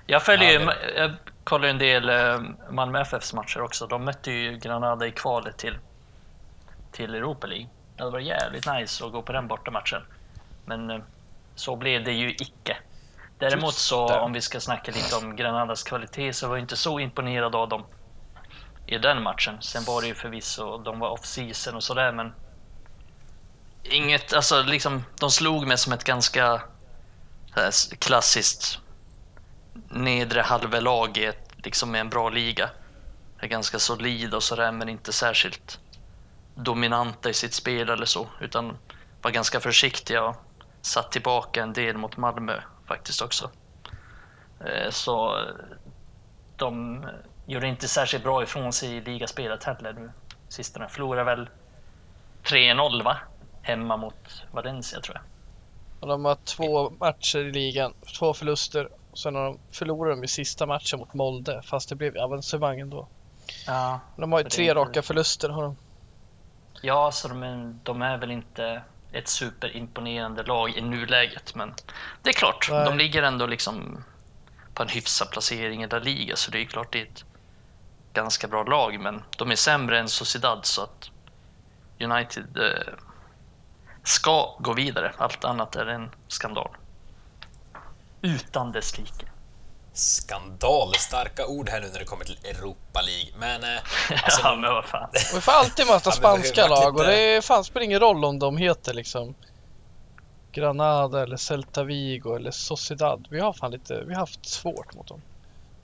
[0.06, 1.10] Jag följer ju, Ja, jag
[1.44, 2.40] kollar ju en del eh,
[2.70, 3.86] Malmö FFs matcher också.
[3.86, 5.78] De mötte ju Granada i kvalet till,
[6.92, 7.68] till Europa League.
[7.96, 10.02] Det hade varit jävligt nice att gå på den bortamatchen.
[10.64, 11.02] Men eh,
[11.54, 12.76] så blev det ju icke.
[13.38, 17.00] Däremot så, om vi ska snacka lite om Granadas kvalitet, så var jag inte så
[17.00, 17.86] imponerad av dem
[18.86, 19.62] i den matchen.
[19.62, 22.32] Sen var det ju förvisso, de var off-season och sådär, men
[23.82, 26.62] inget, alltså liksom, de slog mig som ett ganska
[27.52, 28.78] här, klassiskt
[29.90, 32.70] nedre halvelag i ett, liksom med en bra liga.
[33.38, 35.80] Är ganska solid och sådär, men inte särskilt
[36.56, 38.78] dominanta i sitt spel eller så, utan
[39.22, 40.36] var ganska försiktiga och
[40.82, 43.50] satt tillbaka en del mot Malmö faktiskt också.
[44.60, 45.54] Eh, Så eh,
[46.56, 47.04] de
[47.46, 50.12] gjorde inte särskilt bra ifrån sig i ligaspelet heller nu
[50.48, 50.88] sistone.
[50.88, 51.48] Förlorade väl
[52.44, 53.16] 3-0 va?
[53.62, 55.24] Hemma mot Valencia tror jag.
[56.00, 58.88] Och de har två matcher i ligan, två förluster.
[59.14, 63.08] Sen har de förlorat de i sista matchen mot Molde, fast det blev avancemang ändå.
[63.66, 65.76] Ja, De har ju tre inte- raka förluster har de.
[66.82, 71.74] Ja så de är, de är väl inte ett superimponerande lag i nuläget, men
[72.22, 72.84] det är klart, Nej.
[72.84, 74.04] de ligger ändå liksom
[74.74, 77.24] på en hyfsad placering i La Liga, så det är klart det är ett
[78.12, 81.10] ganska bra lag, men de är sämre än Sociedad, så att
[82.00, 82.94] United eh,
[84.02, 85.12] ska gå vidare.
[85.18, 86.70] Allt annat är en skandal.
[88.22, 89.26] Utan dess like.
[89.96, 93.32] Skandalstarka ord här nu när det kommer till Europa League.
[93.38, 93.64] Men...
[93.64, 93.80] Eh,
[94.24, 95.08] alltså, ja, men vad fan.
[95.34, 98.94] Vi får alltid möta spanska lag och det fan spelar ingen roll om de heter
[98.94, 99.34] liksom
[100.52, 103.26] Granada eller Celta Vigo eller Sociedad.
[103.30, 105.22] Vi har fan lite, vi har haft svårt mot dem.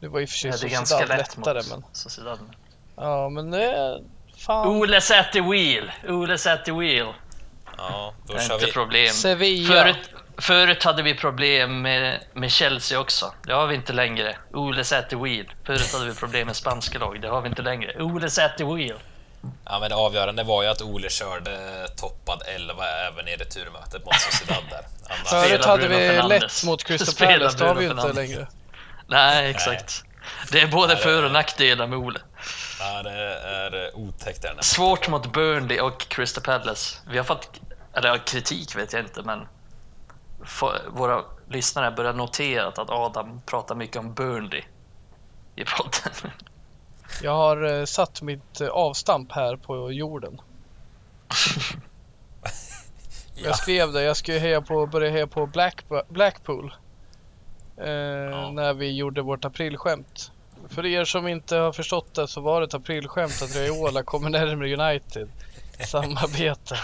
[0.01, 1.83] Det var i och för sig Ja, det är Sociedad ganska lätt lättare mot men
[1.93, 2.39] Sociedad.
[2.97, 4.03] ja men det är
[4.37, 5.93] fan Oles at the wheel!
[6.09, 7.07] Oles at the wheel!
[7.77, 8.73] ja, då Det är kör inte vi.
[8.73, 9.09] problem.
[9.13, 9.75] Sevilla.
[9.83, 13.35] Förut, förut hade vi problem med, med Chelsea också.
[13.47, 14.37] Det har vi inte längre.
[14.53, 15.53] Oles at the wheel.
[15.67, 17.21] Förut hade vi problem med spanska lag.
[17.21, 18.03] Det har vi inte längre.
[18.03, 18.97] Oles at the wheel.
[19.65, 24.15] Ja, men det avgörande var ju att Ole körde toppad 11 även i returmötet mot
[24.21, 24.81] Sociedad där.
[25.09, 26.43] Annars, Förut hade vi Fernandes.
[26.43, 28.47] lätt mot Crystal Palace, det har vi ju inte längre.
[29.07, 30.05] Nej, exakt.
[30.53, 32.21] Det är både Nej, för och nackdelar med Ole.
[32.79, 34.57] ja, det är otäckt där.
[34.61, 36.99] Svårt mot Burnley och Crystal Palace.
[37.11, 37.61] Vi har fått,
[37.97, 39.47] eller kritik vet jag inte, men
[40.91, 44.63] våra lyssnare börjar notera att Adam pratar mycket om Burnley
[45.57, 46.33] i podden.
[47.23, 50.41] Jag har eh, satt mitt eh, avstamp här på jorden.
[53.35, 53.49] Ja.
[53.49, 56.75] Jag skrev det, jag skulle heja på, börja heja på Black, Blackpool.
[57.77, 57.85] Eh,
[58.53, 60.33] När vi gjorde vårt aprilskämt.
[60.69, 64.31] För er som inte har förstått det så var det ett aprilskämt att Raiola kommer
[64.31, 65.29] närmare United.
[65.87, 66.79] Samarbete.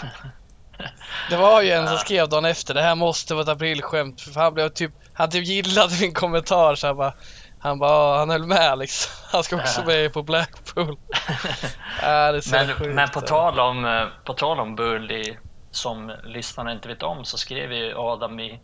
[1.29, 4.21] Det var ju en som skrev dagen efter, det här måste vara ett aprilskämt.
[4.21, 7.13] För han blev typ, han typ gillade min kommentar så han bara,
[7.57, 9.11] han bara, han höll med liksom.
[9.31, 10.97] Han ska också med på Blackpool.
[12.01, 15.37] Ja, Men, sjukt, men på, tal om, eh, på tal om Burnley,
[15.71, 18.59] som lyssnarna inte vet om, så skrev ju Adam i,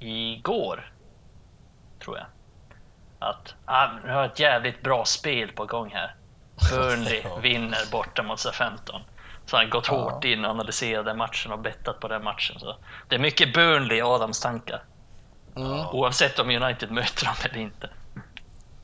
[0.00, 0.92] igår,
[2.04, 2.26] tror jag,
[3.18, 6.14] att ah, vi har ett jävligt bra spel på gång här.
[6.70, 9.00] Burnley vinner borta mot SA-15.
[9.46, 9.94] Så han har gått Ja.
[9.94, 12.60] hårt in och analyserat den matchen och bettat på den matchen.
[12.60, 12.76] Så
[13.08, 14.82] det är mycket Burnley i Adams tankar.
[15.56, 15.86] Mm.
[15.86, 17.90] Oavsett om United möter dem eller inte.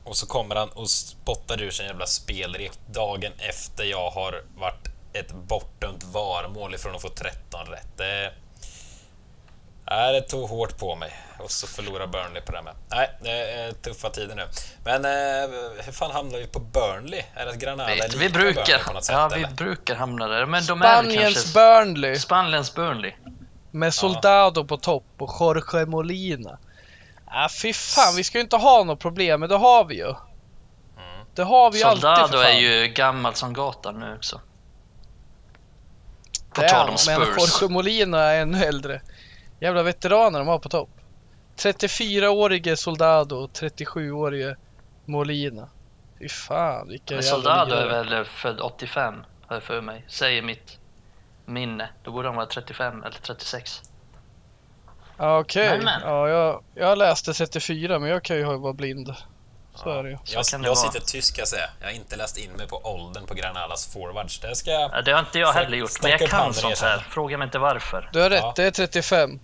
[0.03, 4.41] Och så kommer han och spottar ur sig en jävla spelrek dagen efter jag har
[4.55, 7.97] varit ett bortdömt varmål ifrån att få 13 rätt.
[7.97, 8.33] Det,
[9.89, 11.13] nej, det tog hårt på mig.
[11.39, 12.73] Och så förlorar Burnley på det med.
[12.89, 14.47] Nej, det är tuffa tider nu.
[14.83, 15.49] Men eh,
[15.85, 17.23] hur fan hamnar vi på Burnley?
[17.35, 19.15] Är det Granada är Vi, vi brukar, på något sätt?
[19.15, 19.55] ja, vi eller?
[19.55, 20.45] brukar hamna där.
[20.45, 21.53] Men de är Spaniens kanske...
[21.53, 22.15] Burnley.
[22.15, 23.13] Spaniens Burnley.
[23.71, 26.57] Med Soldado på topp och Jorge Molina.
[27.25, 30.13] Ah, fy fan, vi ska ju inte ha något problem, men det har vi ju.
[31.35, 34.41] Det har vi ju alltid Soldado är ju gammal som gatan nu också.
[36.53, 37.61] På Det är tal om Men Spurs.
[37.61, 39.01] Jorge Molina är ännu äldre.
[39.63, 40.89] Jävla veteraner de har på topp.
[41.57, 44.55] 34-årige Soldado och 37-årige
[45.05, 45.69] Molina.
[46.19, 49.15] Fy fan vilka Men jävla Soldado är väl född 85,
[49.47, 50.05] har jag för mig.
[50.07, 50.79] Säger mitt
[51.45, 51.89] minne.
[52.03, 53.81] Då borde han vara 35 eller 36.
[55.17, 55.79] Ja okej.
[55.83, 56.01] Men.
[56.01, 59.13] Ja, jag, jag läste 34 men jag kan ju ha- vara blind.
[59.75, 60.17] Så är det ju.
[60.25, 60.75] Jag, jag vara.
[60.75, 61.69] sitter tyst ska jag säga.
[61.79, 64.39] Jag har inte läst in mig på åldern på Granadas forwards.
[64.39, 66.97] Det ska Ja, det har inte jag heller gjort, men jag kan sånt här.
[66.99, 68.09] Fråga mig inte varför.
[68.13, 68.53] Du har rätt, Ja.
[68.55, 69.39] det är 35.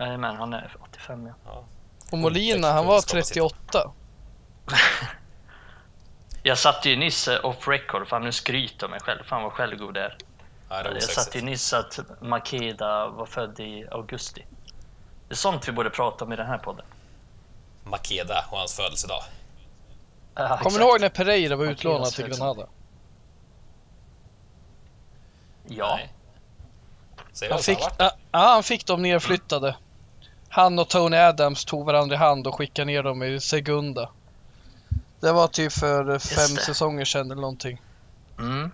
[0.00, 1.64] Nej, men han är 85 ja.
[2.10, 3.44] Och Molina han var kunskap att sitta.
[3.72, 3.92] 38.
[6.42, 9.24] Jag satte ju nyss off record, fan nu skryter jag mig själv.
[9.24, 10.16] Fan vad självgod det är.
[10.68, 14.46] Ja, det Jag satte ju nyss att Makeda var född i augusti.
[15.28, 16.86] Det är sånt vi borde prata om i den här podden.
[17.84, 19.22] Makeda och hans födelsedag.
[20.34, 20.76] Ja, Kommer exakt.
[20.76, 22.28] ni ihåg när Pereira var Makedas utlånad till.
[22.28, 22.66] Granada?
[25.66, 26.00] Ja.
[27.50, 29.76] Han fick, ja, ja, han fick dem nerflyttade.
[30.52, 34.10] Han och Tony Adams tog varandra i hand och skickade ner dem i Segunda.
[35.20, 37.82] Det var typ för fem säsonger sedan eller någonting.
[38.38, 38.70] Mm.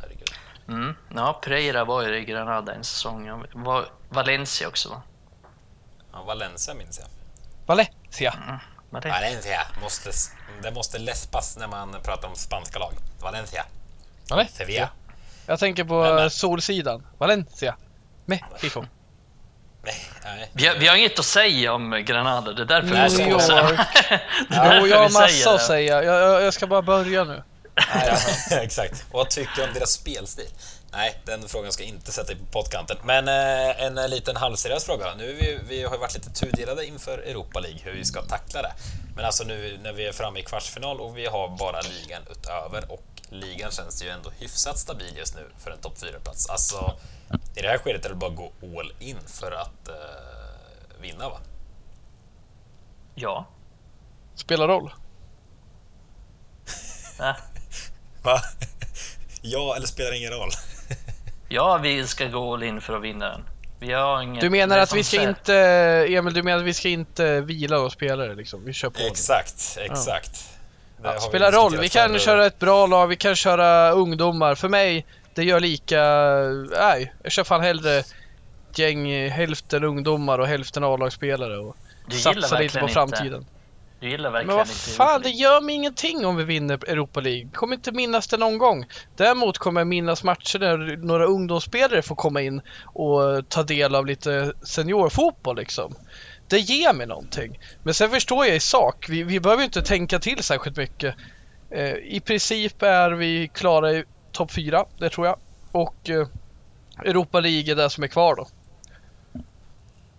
[0.00, 0.30] Herregud.
[0.68, 0.94] Mm.
[1.14, 3.44] Ja, Pereira var ju i Granada en säsong.
[3.52, 5.02] Var Valencia också va?
[6.12, 7.08] Ja, Valencia minns jag.
[7.66, 8.34] Valencia.
[8.90, 9.08] Var det?
[9.08, 9.60] Valencia.
[9.82, 10.10] Måste,
[10.62, 12.92] det måste läspas när man pratar om spanska lag.
[13.20, 13.64] Valencia.
[14.30, 14.56] Valencia.
[14.56, 14.88] Sevilla.
[15.46, 16.30] Jag tänker på Men, men.
[16.30, 17.06] Solsidan.
[17.18, 17.76] Valencia.
[18.24, 18.84] Mexico.
[19.82, 20.50] Nej, nej.
[20.52, 23.52] Vi har, vi har inget att säga om Granada, det är därför Nej, vi måste
[23.52, 23.74] är det.
[23.74, 26.02] Är därför Jo, jag har massa att säga.
[26.02, 27.42] Jag, jag, jag ska bara börja nu.
[28.50, 29.04] Exakt.
[29.10, 30.48] Och vad tycker du om deras spelstil?
[30.92, 32.96] Nej, den frågan ska inte sätta dig på pottkanten.
[33.04, 35.14] Men eh, en eh, liten halvseriös fråga.
[35.18, 38.22] Nu är vi, vi har ju varit lite tudelade inför Europa League, hur vi ska
[38.22, 38.72] tackla det.
[39.16, 42.92] Men alltså nu när vi är framme i kvartsfinal och vi har bara ligan utöver
[42.92, 46.50] och ligan känns ju ändå hyfsat stabil just nu för en topp 4-plats.
[46.50, 46.96] Alltså,
[47.56, 49.94] i det här skedet är det bara att gå all in för att eh,
[51.00, 51.38] vinna va?
[53.14, 53.46] Ja.
[54.34, 54.92] Spelar roll.
[57.18, 57.36] Ja.
[58.22, 58.40] Va?
[59.42, 60.50] ja, eller spelar ingen roll?
[61.48, 63.42] ja, vi ska gå all in för att vinna den.
[63.80, 64.40] Vi har inget...
[64.40, 65.54] Du menar det att vi ska säger- inte,
[66.16, 68.64] Emil, du menar att vi ska inte vila och spelare liksom?
[68.64, 68.98] Vi kör på.
[68.98, 69.06] nu.
[69.06, 70.32] Exakt, exakt.
[70.32, 70.59] Det har
[71.02, 71.76] Ja, vi spelar roll.
[71.78, 74.54] Vi kan köra ett bra lag, vi kan köra ungdomar.
[74.54, 76.02] För mig, det gör lika...
[76.80, 78.02] Nej, jag kör fan hellre
[78.74, 81.76] gäng, hälften ungdomar och hälften A-lagsspelare och
[82.06, 83.46] Du gillar satsa lite på verkligen inte- framtiden.
[84.00, 86.74] Du gillar verkligen Men vad inte fan, Europa det gör mig ingenting om vi vinner
[86.74, 87.48] Europa League.
[87.52, 88.86] Kommer inte minnas det någon gång.
[89.16, 94.06] Däremot kommer jag minnas matcher där några ungdomsspelare får komma in och ta del av
[94.06, 95.94] lite seniorfotboll liksom.
[96.50, 97.58] Det ger mig någonting.
[97.82, 101.14] Men sen förstår jag i sak, vi, vi behöver ju inte tänka till särskilt mycket.
[101.70, 105.38] Eh, I princip är vi klara i topp 4, det tror jag.
[105.72, 106.26] Och eh,
[107.04, 108.48] Europa League är det som är kvar då.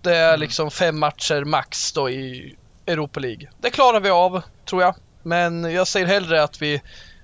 [0.02, 2.56] Det är liksom fem matcher max då i
[2.88, 3.50] Europa League.
[3.62, 4.96] Det klarar vi av, tror jag.
[5.24, 6.82] Men jag säger hellre att vi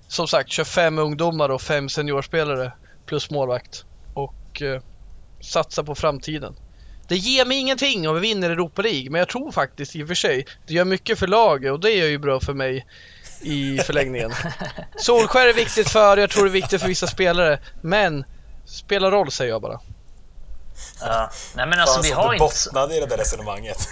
[0.07, 2.71] som sagt kör fem ungdomar och fem seniorspelare
[3.05, 3.85] plus målvakt.
[4.13, 4.81] Och eh,
[5.41, 6.55] satsa på framtiden.
[7.07, 10.07] Det ger mig ingenting om vi vinner Europa League, men jag tror faktiskt i och
[10.07, 12.85] för sig det gör mycket för laget och det är ju bra för mig
[13.41, 14.33] i förlängningen.
[14.97, 18.25] Solskär är viktigt för, jag tror det är viktigt för vissa spelare, men
[18.65, 19.79] spelar roll säger jag bara.
[21.01, 21.29] Ja.
[21.55, 22.43] Nej men alltså vi har du inte...
[22.43, 23.89] bottnade i det där resonemanget.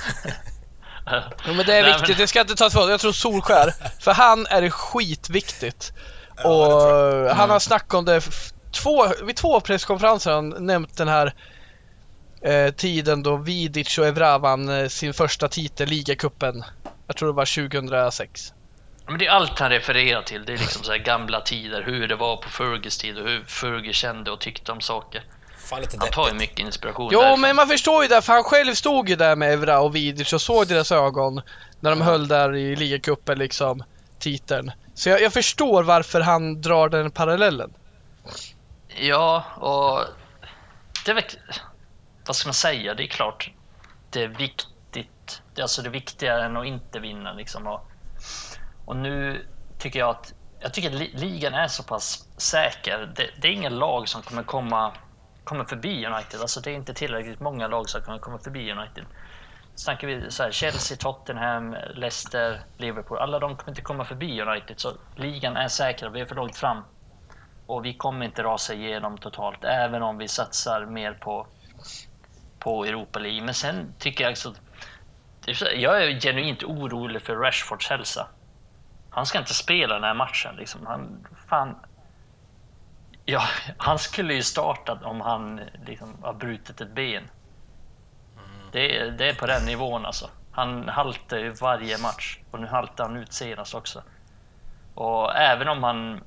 [1.06, 3.74] Ja, men det är Nej, viktigt, men- det ska inte tas för Jag tror Solskär,
[4.00, 5.94] för han är det skitviktigt.
[6.38, 8.22] Ja, det och tror han har snackat om det
[8.72, 11.34] två, vid två presskonferenser har han nämnt den här
[12.46, 16.64] eh, tiden då Vidic och Evra vann eh, sin första titel, ligacupen.
[17.08, 18.54] Jag tror det var 2006.
[19.08, 20.46] Men det är allt han refererar till.
[20.46, 23.44] Det är liksom så här gamla tider, hur det var på Fergus tid och hur
[23.44, 25.24] Fergie kände och tyckte om saker.
[25.58, 27.42] Fan lite Han tar ju mycket inspiration Jo, därifrån.
[27.42, 30.34] men man förstår ju det, för han själv stod ju där med Evra och Vidic
[30.34, 31.42] och såg deras ögon
[31.80, 33.84] när de höll där i ligacupen liksom,
[34.20, 34.72] titeln.
[34.94, 37.74] Så jag, jag förstår varför han drar den parallellen.
[39.00, 40.04] Ja, och
[41.06, 41.14] det
[42.28, 43.52] vad ska man säga, det är klart
[44.10, 45.42] det är viktigt.
[45.54, 47.68] Det är alltså det viktigare än att inte vinna liksom.
[47.68, 47.90] Och,
[48.86, 49.48] och nu
[49.78, 53.14] tycker jag att jag tycker att ligan är så pass säker.
[53.16, 54.94] Det, det är ingen lag som kommer komma
[55.44, 56.42] kommer förbi United.
[56.42, 59.06] Alltså det är inte tillräckligt många lag som kommer komma förbi United.
[59.76, 63.18] Snackar vi så här, Chelsea, Tottenham, Leicester, Liverpool.
[63.18, 64.80] Alla de kommer inte komma förbi United.
[64.80, 66.10] Så ligan är säker.
[66.10, 66.84] Vi är för långt fram.
[67.66, 71.48] Och vi kommer inte rasa igenom totalt, även om vi satsar mer på,
[72.66, 73.42] på Europa League.
[73.42, 74.54] Men sen tycker jag också...
[75.46, 78.28] det Jag är genuint orolig för Rashfords hälsa.
[79.10, 80.56] Han ska inte spela den här matchen.
[80.56, 80.86] Liksom.
[80.86, 81.76] Han, fan,
[83.26, 83.42] ja,
[83.78, 87.30] han skulle ju startat om han liksom, har brutit ett ben.
[88.72, 90.30] Det, är- det är på den nivån alltså.
[90.52, 94.04] Han haltar ju varje match och nu haltar han ut senast också.
[94.96, 96.24] Och även om han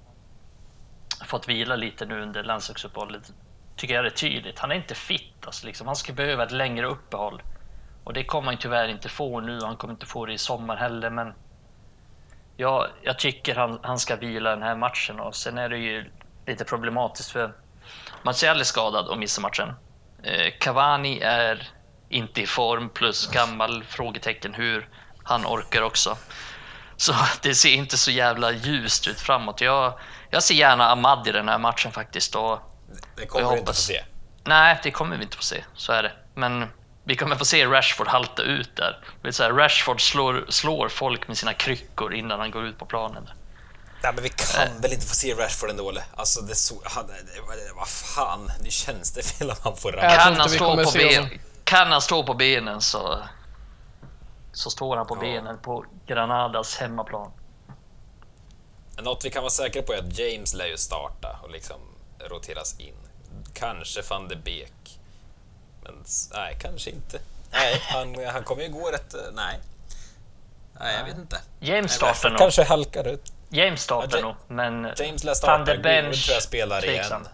[1.25, 3.33] fått vila lite nu under landslagsuppehållet
[3.79, 4.59] tycker jag det är tydligt.
[4.59, 5.47] Han är inte fit.
[5.47, 5.87] Alltså, liksom.
[5.87, 7.43] Han ska behöva ett längre uppehåll.
[8.05, 9.59] Och det kommer han tyvärr inte få nu.
[9.63, 11.11] Han kommer inte få det i sommar heller.
[11.11, 11.33] Men
[12.57, 15.21] jag, jag tycker han, han ska vila den här matchen.
[15.21, 16.11] Och sen är det ju
[16.47, 17.53] lite problematiskt för
[18.23, 19.75] Martial är skadad och missar matchen.
[20.23, 21.69] Eh, Cavani är
[22.09, 24.89] inte i form plus gammal frågetecken hur
[25.25, 26.17] han orkar också.
[26.97, 27.13] Så
[27.43, 29.61] det ser inte så jävla ljust ut framåt.
[29.61, 29.99] Jag,
[30.31, 32.35] jag ser gärna Ahmad i den här matchen faktiskt.
[32.35, 32.61] Och,
[33.17, 34.05] det kommer vi inte få se.
[34.45, 35.65] nej, det kommer vi inte få se.
[35.75, 36.13] Så är det.
[36.35, 36.67] Men
[37.05, 38.99] vi kommer få se Rashford halta ut där.
[39.23, 42.87] Det så här, Rashford slår, slår folk med sina kryckor innan han går ut på
[42.87, 43.31] planen.
[44.03, 46.03] Nej, men vi kan väl inte få se Rashford ändå eller?
[46.15, 46.75] Alltså det så...
[46.85, 47.15] Han, det,
[47.77, 50.17] vad fan, det känns det fel att han får ramla.
[50.17, 51.29] Kan han, stå på ben,
[51.65, 53.19] kan han stå på benen så,
[54.53, 55.21] så står han på Ja.
[55.21, 57.33] benen på Granadas hemmaplan.
[59.03, 61.81] Något vi kan vara säkra på är att James lär ju starta och liksom
[62.21, 62.95] roteras in.
[63.55, 64.99] Kanske van de Beek.
[65.83, 65.95] Men
[66.33, 67.21] nej, kanske inte.
[67.53, 69.15] Nej, han, han kommer ju gå rätt...
[69.15, 69.59] eh, Nej.
[70.81, 71.41] Nej, jag vet inte.
[71.61, 72.39] James startar nog.
[72.39, 73.33] kanske halkar ut.
[73.49, 76.81] James startar Ja, nog, men James lär van starta, de Greenwood Bench tror jag spelar
[76.81, 77.23] tveksam.
[77.23, 77.33] igen.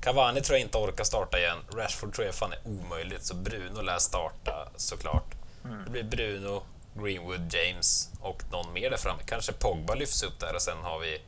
[0.00, 1.58] Cavani tror jag inte orkar starta igen.
[1.74, 5.34] Rashford tror jag fan är omöjligt, så Bruno lär starta såklart.
[5.64, 5.84] Mm.
[5.84, 6.62] Det blir Bruno,
[6.94, 9.22] Greenwood, James och någon mer där framme.
[9.26, 11.20] Kanske Pogba lyfts upp där och sen har vi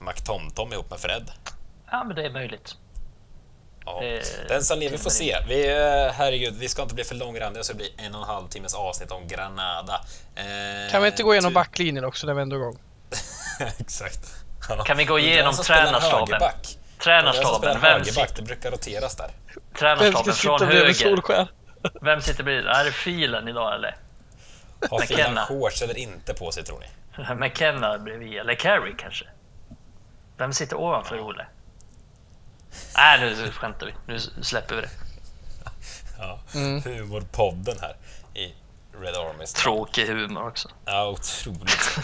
[0.00, 1.30] McTomtom ihop med Fred.
[1.90, 2.74] Ja, men det är möjligt.
[3.84, 4.00] Ja.
[4.00, 5.36] Det- Den som lever får se.
[5.48, 8.26] Vi, eh, herregud, vi ska inte bli för långrandiga så det blir en och en
[8.26, 10.00] halv timmes avsnitt om Granada.
[10.34, 12.78] Eh, Kan vi inte gå igenom backlinjen också när vi ändå är igång?
[13.78, 14.34] Exakt.
[14.68, 14.84] Ja.
[14.84, 16.40] Kan vi gå igenom tränarstaben?
[16.98, 19.30] Tränarstaben, vem, högerback, sit, det brukar roteras där.
[19.78, 20.88] Tränarstaben från höger.
[22.00, 22.66] Vem sitter bredvid?
[22.66, 23.96] Är det filen idag eller?
[24.90, 25.00] Har.
[25.00, 27.34] Filan shorts eller inte på sig tror ni?
[27.34, 29.24] McKenna bredvid, eller Carey kanske?
[30.36, 31.46] Vem sitter ovanför Ole?
[32.96, 33.94] Nej, nu skämtar vi.
[34.06, 34.90] Nu släpper vi det.
[36.18, 36.38] Ja.
[36.54, 36.82] Mm.
[36.82, 37.96] Humorpodden här
[38.34, 38.54] i
[39.00, 39.46] Red Army.
[39.46, 40.68] Tråkig humor också.
[40.84, 41.98] Ja, otroligt.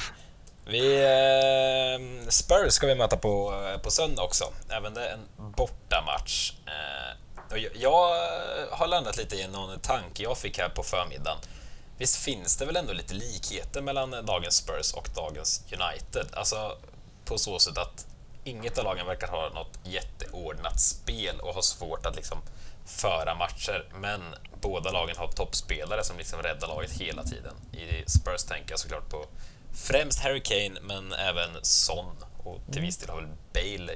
[0.66, 4.44] Vi, eh, Spurs ska vi möta på, på söndag också.
[4.68, 6.52] Även det är en bortamatch.
[6.66, 8.28] Eh, och jag, jag
[8.70, 11.38] har landat lite i någon tanke jag fick här på förmiddagen.
[11.98, 16.26] Visst finns det väl ändå lite likheter mellan dagens Spurs och dagens United?
[16.32, 16.76] Alltså
[17.24, 18.06] på så sätt att
[18.44, 22.38] inget av lagen verkar ha något jätteordnat spel och har svårt att liksom
[22.86, 23.84] föra matcher.
[23.94, 24.20] Men
[24.60, 27.54] båda lagen har toppspelare som liksom räddar laget hela tiden.
[27.72, 29.26] I Spurs tänker jag såklart på
[29.74, 32.16] främst Harry Kane, men även Son.
[32.44, 33.94] Och till viss del har väl Bale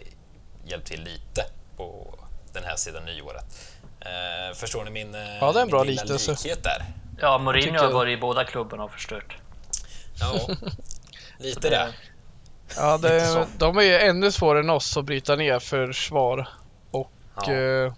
[0.65, 1.45] hjälpt till lite
[1.77, 2.19] på
[2.53, 3.45] den här sidan nyåret.
[4.01, 6.31] Eh, förstår ni min, eh, Ja, det är en bra min lilla liknelse.
[6.31, 6.85] likhet där?
[7.21, 9.37] Ja, Mourinho har varit i båda klubbarna och förstört.
[10.21, 10.49] Ja,
[11.39, 11.93] lite det.
[12.75, 16.49] Ja, det, de är ju ännu svårare än oss att bryta ner försvar.
[16.91, 17.13] Och
[17.47, 17.53] Ja.
[17.53, 17.93] eh,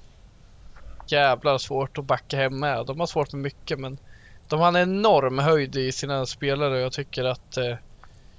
[1.10, 2.86] jävlar svårt att backa hem med.
[2.86, 3.98] De har svårt med mycket men
[4.48, 7.76] de har en enorm höjd i sina spelare och jag tycker att eh,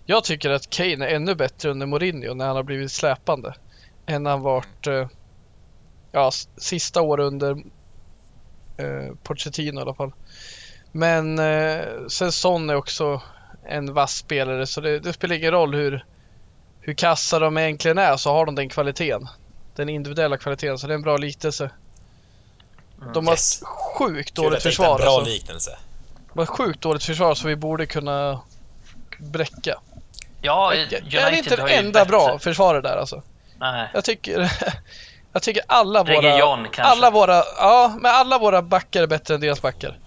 [0.06, 3.54] jag tycker att Kane är ännu bättre under Mourinho när han har blivit släpande.
[4.08, 5.08] Än han varit eh,
[6.12, 7.52] ja, sista år under
[8.82, 10.12] eh, Pochettino i alla fall.
[10.92, 13.22] Men eh, sen Son är också
[13.70, 16.04] en vass spelare så det, det spelar ingen roll hur,
[16.90, 19.28] hur kassa de egentligen är så har de den kvaliteten.
[19.76, 21.70] Den individuella kvaliteten så det är en bra liknelse.
[23.14, 23.64] De har Yes.
[23.98, 24.92] sjukt Kul dåligt försvar.
[24.96, 25.32] en bra Alltså.
[25.32, 25.78] liknelse.
[26.34, 28.40] De har sjukt dåligt försvar så vi borde kunna
[29.20, 29.80] bräcka.
[30.42, 33.22] Ja, United jag är inte det enda bättre- bra försvaret där alltså.
[33.60, 33.90] Nej.
[33.94, 34.52] Jag tycker,
[35.34, 36.82] jag tycker alla våra, Region kanske.
[36.82, 39.98] alla våra, ja men alla våra backar är bättre än deras backar.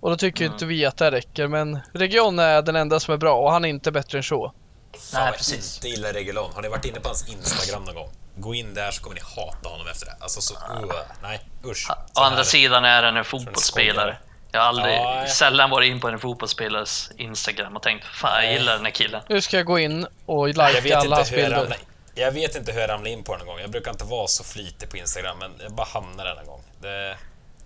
[0.00, 0.52] Och då tycker Mm.
[0.54, 3.64] inte vi att det räcker men Region är den enda som är bra och han
[3.64, 4.52] är inte bättre än så.
[4.98, 5.76] Fan, Nej, precis.
[5.76, 6.52] inte gillar Regulon.
[6.54, 8.10] Har ni varit inne på hans Instagram någon gång?
[8.36, 10.16] Gå in där så kommer ni hata honom efter det.
[10.20, 10.54] Alltså så...
[10.54, 11.90] Uh, nej, usch.
[11.90, 12.44] Å andra här.
[12.44, 14.18] sidan är han en fotbollsspelare.
[14.52, 15.28] Jag har aldrig, Ja, ja.
[15.28, 19.22] sällan varit in på en fotbollsspelares Instagram och tänkt fan jag gillar den här killen.
[19.28, 21.76] Nu ska jag gå in och likea alla hans bilder.
[22.14, 23.60] jag vet inte hur jag ramlade in på den en gång.
[23.60, 26.62] Jag brukar inte vara så flitig på Instagram, men jag bara hamnar där en gång.
[26.80, 27.16] Det...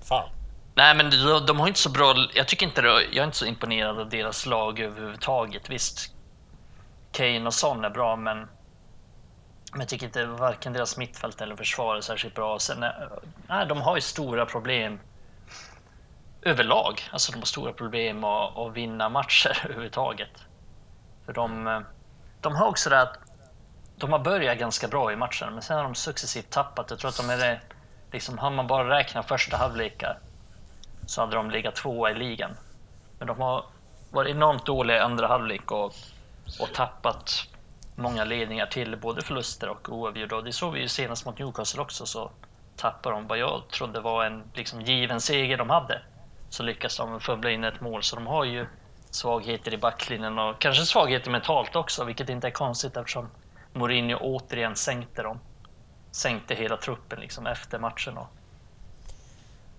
[0.04, 0.28] Fan.
[0.74, 3.36] Nej men de, de har inte så bra, jag tycker inte det, jag är inte
[3.36, 5.70] så imponerad av deras lag överhuvudtaget.
[5.70, 6.10] Visst,
[7.16, 8.48] Kane och Son är bra men
[9.72, 12.58] men jag tycker inte varken deras mittfält eller försvar är särskilt bra.
[12.58, 12.90] Sen, eh,
[13.48, 15.00] nej, de har ju stora problem
[16.42, 17.00] överlag.
[17.12, 20.30] Alltså de har stora problem att, att vinna matcher överhuvudtaget.
[21.26, 21.80] För de, eh,
[22.40, 23.18] de har också det att
[23.96, 26.90] de har börjat ganska bra i matchen men sen har de successivt tappat.
[26.90, 27.60] Jag tror att de är det,
[28.12, 30.18] liksom, har man bara räknat första halvlekar
[31.06, 32.50] så hade de legat tvåa i ligan.
[33.18, 33.64] Men de har
[34.10, 35.94] varit enormt dåliga i andra halvlek och,
[36.60, 37.48] och tappat
[37.94, 40.36] många ledningar till både förluster och oavgjorda.
[40.36, 42.30] Och det såg vi ju senast mot Newcastle också så
[42.76, 46.02] tappade de vad jag trodde var en liksom, given seger de hade.
[46.48, 48.02] Så lyckas de fubbla in ett mål.
[48.02, 48.66] Så de har ju
[49.10, 53.30] svagheter i backlinjen och kanske svagheter mentalt också, vilket inte är konstigt eftersom
[53.72, 55.40] Mourinho återigen sänkte dem.
[56.10, 58.28] Sänkte hela truppen liksom efter matchen och,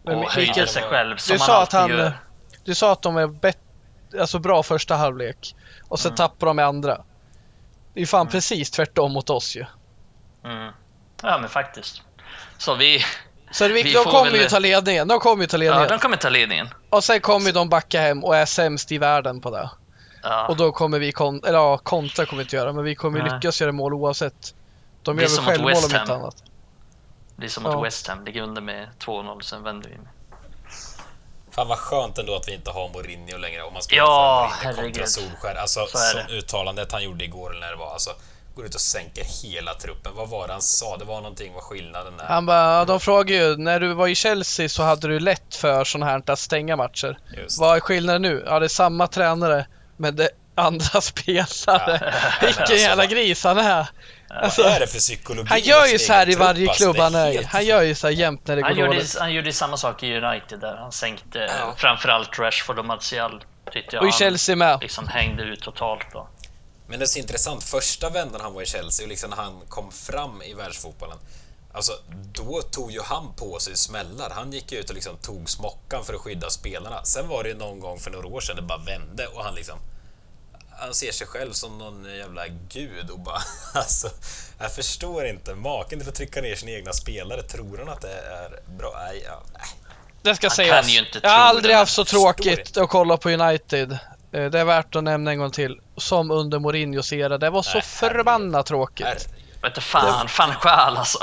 [0.03, 2.13] och höjde sig själv som Du man sa att alltid han, gör.
[2.63, 3.59] du sa att de är bet,
[4.19, 5.55] alltså bra första halvlek
[5.87, 6.15] och sen Mm.
[6.15, 7.01] tappar de i andra.
[7.93, 9.65] Det är fan precis tvärtom mot oss ju.
[10.45, 10.71] Mm.
[11.23, 12.01] Ja men faktiskt.
[12.57, 12.99] Så vi,
[13.51, 15.07] Så det, Vi de kommer väl- ju ta ledningen.
[15.07, 15.83] De kommer ju ta ledningen.
[15.83, 16.69] ja, de kommer ta ledningen.
[16.89, 19.69] Och sen kommer de backa hem och är sämst i världen på det.
[20.23, 20.47] Ja.
[20.47, 23.19] Och då kommer vi kon eller ja, kontra kommer vi inte göra, men vi kommer
[23.23, 23.31] Nej.
[23.33, 24.53] lyckas göra mål oavsett.
[25.03, 26.43] De gör väl självmål om inte annat.
[27.35, 27.71] Det är som Ja.
[27.75, 29.95] mot West Ham, ligger under med 2-0, sen vänder vi.
[31.57, 34.83] Fan vad skönt ändå att vi inte har Mourinho längre om man ska Ja, Mourinho
[34.83, 35.05] kontra.
[35.07, 35.55] Solskär.
[35.55, 36.33] Alltså som det.
[36.37, 37.93] uttalandet han gjorde igår eller när det var.
[37.93, 38.09] Alltså,
[38.55, 40.11] går ut och sänker hela truppen.
[40.15, 40.97] Vad var det han sa?
[40.97, 42.25] Det var någonting, vad skillnaden är.
[42.25, 45.83] Han bara, de frågar ju, när du var i Chelsea så hade du lätt för
[45.83, 47.19] sån här att stänga matcher.
[47.37, 47.59] Just.
[47.59, 48.43] Vad är skillnaden nu?
[48.45, 52.13] Ja, det är samma tränare, men det är andra spelare.
[52.41, 53.87] Vilken alltså, jävla gris han är.
[54.29, 55.49] Alltså, vad är det för psykologi?
[55.49, 56.83] han gör ju så här i varje trupp, alltså?
[56.83, 58.93] klubb han är helt- Han gör ju så här jämt när det går Han gjorde,
[58.93, 59.17] dåligt.
[59.19, 60.75] han gjorde samma sak i United där.
[60.75, 61.73] Han sänkte Ja.
[61.77, 63.43] framförallt Rashford och Martial.
[63.73, 64.77] Jag Och i han Chelsea med.
[64.81, 66.27] liksom hängde ut totalt då.
[66.87, 69.61] Men det är så intressant, första vändan han var i Chelsea och liksom när han
[69.69, 71.17] kom fram i världsfotbollen
[71.73, 71.91] Alltså,
[72.33, 74.29] då tog ju han på sig smällar.
[74.35, 77.03] Han gick ut och liksom tog smockan för att skydda spelarna.
[77.03, 79.55] Sen var det ju någon gång för några år sedan det bara vände och han
[79.55, 79.79] liksom...
[80.79, 83.41] Han ser sig själv som någon jävla gud och bara...
[83.73, 84.09] Alltså,
[84.59, 85.55] jag förstår inte.
[85.55, 87.41] Maken till att trycka ner sina egna spelare.
[87.41, 88.93] Tror han att det är bra?
[89.07, 89.61] Nej, ja, nej.
[90.21, 90.81] Det ska Han sägas.
[90.85, 93.91] kan ju inte Jag har aldrig haft så tråkigt att kolla på United.
[94.31, 95.79] Eh, Det är värt att nämna en gång till.
[95.97, 97.37] Som under Mourinhos era.
[97.37, 99.05] Det var så Nej, förbannat tråkigt.
[99.07, 99.27] Herregud.
[99.61, 101.19] Vet du fan, fan själ alltså.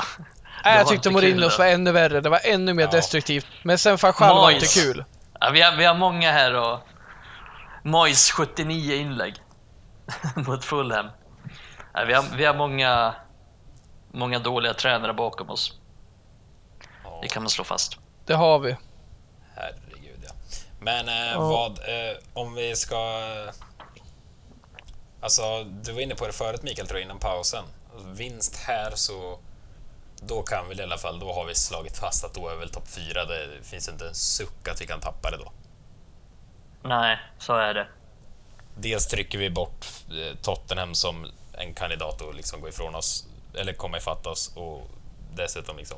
[0.65, 2.21] Nej, jag tyckte Mourinhos var ännu värre.
[2.21, 2.91] Det var ännu mer Ja.
[2.91, 3.47] destruktivt.
[3.63, 5.03] Men sen Fanchal var inte kul.
[5.39, 6.79] Ja, vi, har, vi har många här och...
[7.83, 9.33] Moyes 79 inlägg
[10.47, 11.09] mot Fulham.
[12.07, 13.15] Vi, har, vi har många,
[14.11, 15.79] många dåliga tränare bakom oss.
[17.03, 17.19] Ja.
[17.21, 17.97] Det kan man slå fast.
[18.25, 18.77] Det har vi.
[19.55, 20.33] Herregud, ja.
[20.79, 21.39] Men eh, Ja.
[21.39, 23.21] vad, eh, om vi ska...
[25.21, 27.63] Alltså, du var inne på det förut Mikael, tror jag, innan pausen.
[28.05, 29.39] Vinst här så...
[30.21, 32.69] Då kan vi i alla fall, då har vi slagit fast att då är väl
[32.69, 33.25] topp fyra.
[33.25, 35.51] Det finns inte en suck att vi kan tappa det då.
[36.83, 37.87] Nej, så är det.
[38.77, 43.73] Dels trycker vi bort eh, Tottenham som en kandidat att liksom gå ifrån oss, eller
[43.73, 44.87] komma ifatt oss och
[45.35, 45.97] dessutom liksom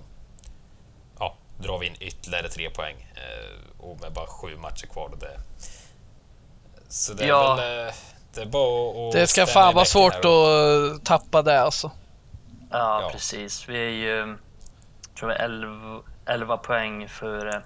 [1.20, 5.10] ja, drar vi in ytterligare tre poäng eh, och med bara sju matcher kvar.
[5.10, 5.40] Och det,
[6.90, 7.56] så det är Ja.
[7.56, 7.94] väl eh,
[8.34, 11.92] det är bara att Det ska fan vara svårt här och- att tappa det alltså.
[12.72, 13.10] Ja, Ja.
[13.12, 13.70] precis.
[13.70, 14.38] Vi är ju,
[15.20, 17.62] tror jag, 11, 11 poäng för eh,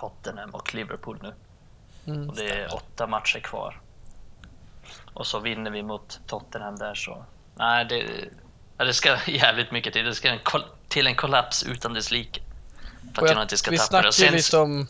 [0.00, 1.34] Tottenham och Liverpool nu.
[2.12, 2.28] Mm.
[2.28, 3.80] Och det är åtta matcher kvar.
[5.14, 7.24] Och så vinner vi mot Tottenham där så...
[7.54, 8.04] Nej, det,
[8.78, 10.04] det ska jävligt mycket till.
[10.04, 12.40] Det ska en, kol- till en kollaps utan dess like.
[13.14, 14.06] För att jag- United ska vi tappa det.
[14.08, 14.86] Ju sen, lite om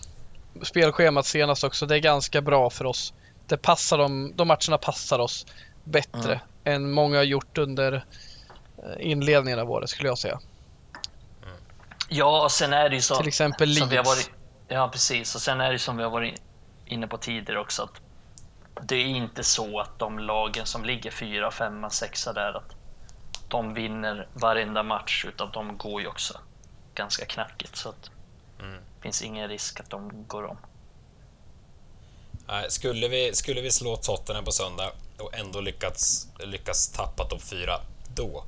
[0.62, 1.86] spelschemat senast också.
[1.86, 3.12] Det är ganska bra för oss.
[3.46, 5.46] Det passar dem, de matcherna passar oss
[5.84, 8.02] bättre än många har gjort under eh,
[9.10, 10.38] inledningen av året skulle jag säga.
[12.08, 13.16] ja, och sen är det ju så...
[13.16, 14.16] Till exempel som vi har Leeds.
[14.28, 14.30] varit,
[14.68, 15.34] Ja, precis.
[15.34, 16.42] Och sen är det som vi har varit
[16.84, 17.90] inne på tidigare också att
[18.82, 22.76] det är inte så att de lagen som ligger fyra, femma, sexa där att
[23.48, 26.38] de vinner varenda match utan de går ju också
[26.94, 28.10] ganska knackigt så att
[28.62, 28.74] Mm.
[28.74, 30.56] det finns ingen risk att de går om.
[32.46, 37.42] Nej, skulle, vi, skulle vi slå Tottenham på söndag och ändå lyckats, lyckas tappa topp
[37.42, 37.80] fyra,
[38.14, 38.44] då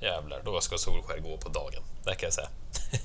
[0.00, 1.82] jävlar, då ska Solskär gå på dagen.
[2.04, 2.48] Det kan jag säga.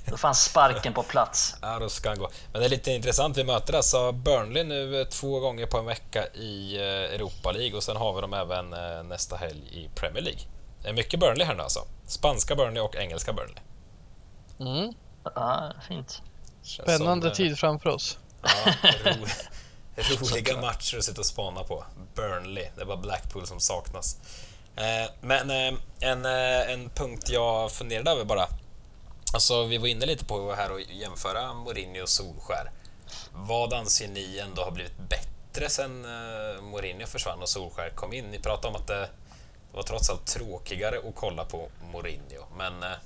[0.06, 1.56] Då fanns sparken på plats.
[1.62, 2.30] Ja, då ska han gå.
[2.52, 5.86] Men det är lite intressant, vi möter alltså Burnley nu eh, två gånger på en
[5.86, 6.84] vecka i eh,
[7.16, 10.42] Europa League och sen har vi dem även eh, nästa helg i Premier League.
[10.82, 11.86] Det är mycket Burnley här nu alltså.
[12.08, 13.64] Spanska Burnley och engelska Burnley.
[14.60, 14.94] Mm.
[15.36, 16.22] Ja, fint.
[16.62, 18.18] Spännande som, tid framför oss.
[18.42, 18.74] Ja,
[19.04, 19.26] ro,
[20.22, 21.84] roliga matcher att sitta och spana på.
[22.16, 24.18] Burnley, det är bara Blackpool som saknas.
[25.22, 25.50] Men
[26.00, 28.48] en, en punkt jag funderade över bara.
[29.34, 32.72] Alltså, vi var inne lite på här att jämföra Mourinho och Solskär.
[33.34, 38.26] Vad anser ni ändå har blivit bättre sen eh, Mourinho försvann och Solskär kom in?
[38.26, 39.10] Ni pratade om att det
[39.74, 42.98] var trots allt tråkigare att kolla på Mourinho, men eh,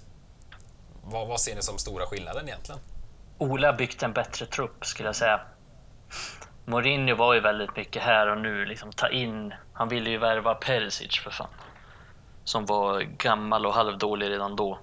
[1.03, 2.81] vad, vad ser ni som stora skillnaden egentligen?
[3.37, 5.41] Ola har byggt en bättre trupp skulle jag säga.
[6.65, 9.53] Mourinho var ju väldigt mycket här och nu, liksom ta in.
[9.73, 11.49] Han ville ju värva Perisic för fan.
[12.43, 14.79] Som var gammal och halvdålig redan då.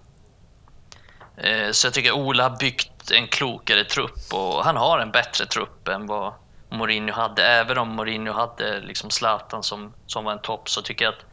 [1.40, 5.46] Eh, så jag tycker Ola har byggt en klokare trupp och han har en bättre
[5.46, 6.34] trupp än vad
[6.68, 7.46] Mourinho hade.
[7.46, 11.24] Även om Mourinho hade liksom Zlatan som, som var en topp så tycker jag att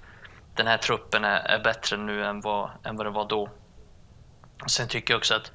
[0.55, 3.49] den här truppen är, är bättre nu än vad, än vad den var då.
[4.67, 5.51] Sen tycker jag också att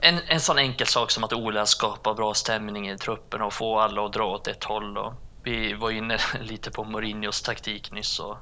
[0.00, 3.80] en, en sån enkel sak som att Ola skapar bra stämning i truppen och får
[3.80, 4.98] alla att dra åt ett håll.
[4.98, 8.36] Och vi var inne lite på Mourinhos taktik nyss och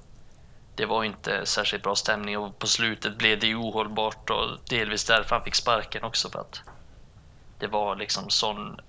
[0.81, 5.37] det var inte särskilt bra stämning och på slutet blev det ohållbart och delvis därför
[5.37, 6.61] han fick sparken också för att
[7.59, 8.81] det var liksom sån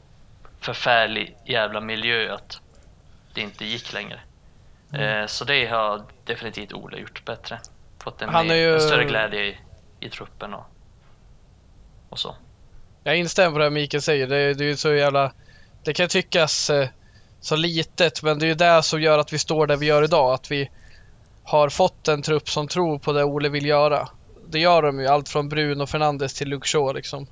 [0.60, 2.60] förfärlig jävla miljö att
[3.34, 4.20] det inte gick längre.
[4.94, 7.60] Eh, så det har definitivt Ole gjort bättre.
[8.00, 9.58] Fått en, Han är ju- en större glädje i,
[10.00, 10.66] i truppen och,
[12.10, 12.36] och så.
[13.04, 14.28] Jag instämmer på det Mikael säger.
[14.28, 15.34] Det, det är ju så jävla...
[15.84, 16.90] Det kan tyckas eh,
[17.42, 20.04] så litet, men det är ju det som gör att vi står där vi gör
[20.04, 20.34] idag.
[20.34, 20.70] Att vi
[21.44, 24.10] har fått en trupp som tror på det Ole vill göra.
[24.50, 27.28] Det gör de ju, allt från Bruno Fernandes till Luke Shaw liksom.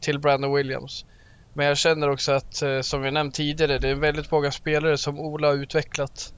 [0.00, 1.04] Till Brandon Williams.
[1.54, 4.98] Men jag känner också att, eh, som vi nämnt tidigare, det är väldigt många spelare
[4.98, 6.32] som Ola har utvecklat.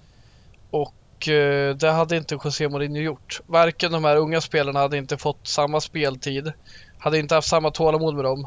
[0.71, 3.41] Och eh, det hade inte José Mourinho gjort.
[3.47, 6.53] Varken de här unga spelarna hade inte fått samma speltid.
[6.99, 8.47] Hade inte haft samma tålamod med dem.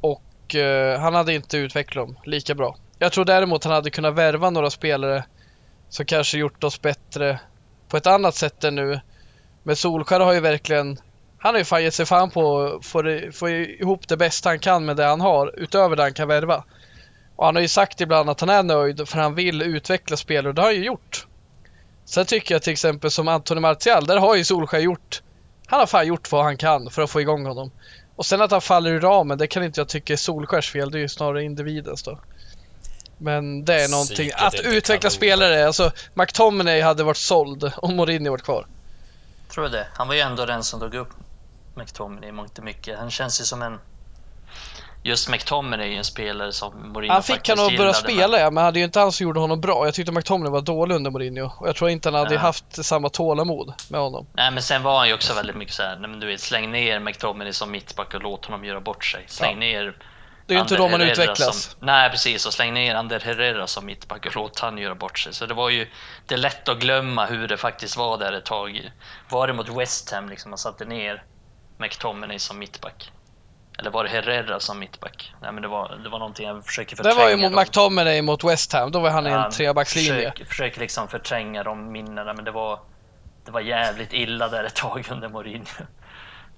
[0.00, 2.76] Och eh, han hade inte utvecklat dem lika bra.
[2.98, 5.24] Jag tror däremot han hade kunnat värva några spelare
[5.88, 7.40] som kanske gjort oss bättre
[7.90, 9.00] på ett annat sätt än nu.
[9.62, 10.98] Men Solskär har ju verkligen
[11.38, 14.58] han har ju fan gett sig fan på att få, få ihop det bästa han
[14.58, 16.64] kan med det han har utöver det han kan värva.
[17.36, 20.48] Och han har ju sagt ibland att han är nöjd för han vill utveckla spelare
[20.48, 21.26] och det har han ju gjort.
[22.04, 25.22] Sen tycker jag till exempel som Anthony Martial, där har ju Solskär gjort
[25.70, 27.70] han har fan gjort vad han kan för att få igång honom.
[28.16, 30.90] Och sen att han faller ur ramen, det kan inte jag tycka är Solskärs fel.
[30.90, 32.18] Det är ju snarare individens då.
[33.22, 34.16] Men det är någonting.
[34.16, 35.10] Psyket Att är inte utveckla kanon.
[35.10, 38.66] spelare, alltså McTominay hade varit såld om Mourinho varit kvar.
[39.48, 39.86] Tror du det?
[39.94, 41.10] Han var ju ändå den som drog upp
[41.74, 42.98] McTominay i mångt och mycket.
[42.98, 43.78] Han känns ju som en...
[45.02, 48.12] Just McTominay är ju en spelare som Mourinho Han fick faktiskt han att börja gillade,
[48.14, 49.84] spela ja, men det är ju inte han som gjorde honom bra.
[49.84, 51.50] Jag tyckte McTominay var dålig under Mourinho.
[51.58, 52.38] Och jag tror inte han hade Nej.
[52.38, 54.26] haft samma tålamod med honom.
[54.32, 56.70] Nej men sen var han ju också väldigt mycket såhär, nej men du vet släng
[56.70, 59.24] ner McTominay som mittback och låt honom göra bort sig.
[59.26, 59.58] Släng Ja.
[59.58, 59.96] ner
[60.50, 61.62] Det är ju inte då man Herrera utvecklas.
[61.62, 65.18] Som, nej precis, och släng ner Ander Herrera som mittback och låt han göra bort
[65.18, 65.34] sig.
[65.34, 65.88] Så det var ju,
[66.26, 68.90] det är lätt att glömma hur det faktiskt var där ett tag.
[69.28, 71.22] Var det mot West Ham liksom man satte ner
[71.78, 73.12] McTominay som mittback?
[73.78, 75.32] Eller var det Herrera som mittback?
[75.42, 77.22] Nej men det var, det var någonting jag försöker Det förtränga.
[77.22, 77.60] var ju mot dem.
[77.60, 78.90] McTominay mot West Ham.
[78.92, 80.14] Då var han i en trebackslinje.
[80.14, 82.80] Försöker, försöker liksom förtränga de minnena, men det var,
[83.44, 85.86] det var jävligt illa där ett tag under Mourinho.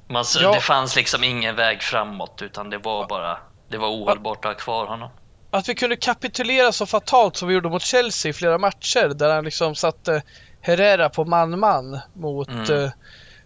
[0.09, 0.53] Man, Ja.
[0.55, 3.39] Det fanns liksom ingen väg framåt, utan det var bara
[3.73, 5.11] det var ohållbart att ha kvar honom.
[5.51, 9.35] Att vi kunde kapitulera så fatalt som vi gjorde mot Chelsea i flera matcher där
[9.35, 10.23] han liksom satte
[10.61, 12.85] Herrera på man-man mot, Mm.
[12.85, 12.91] eh,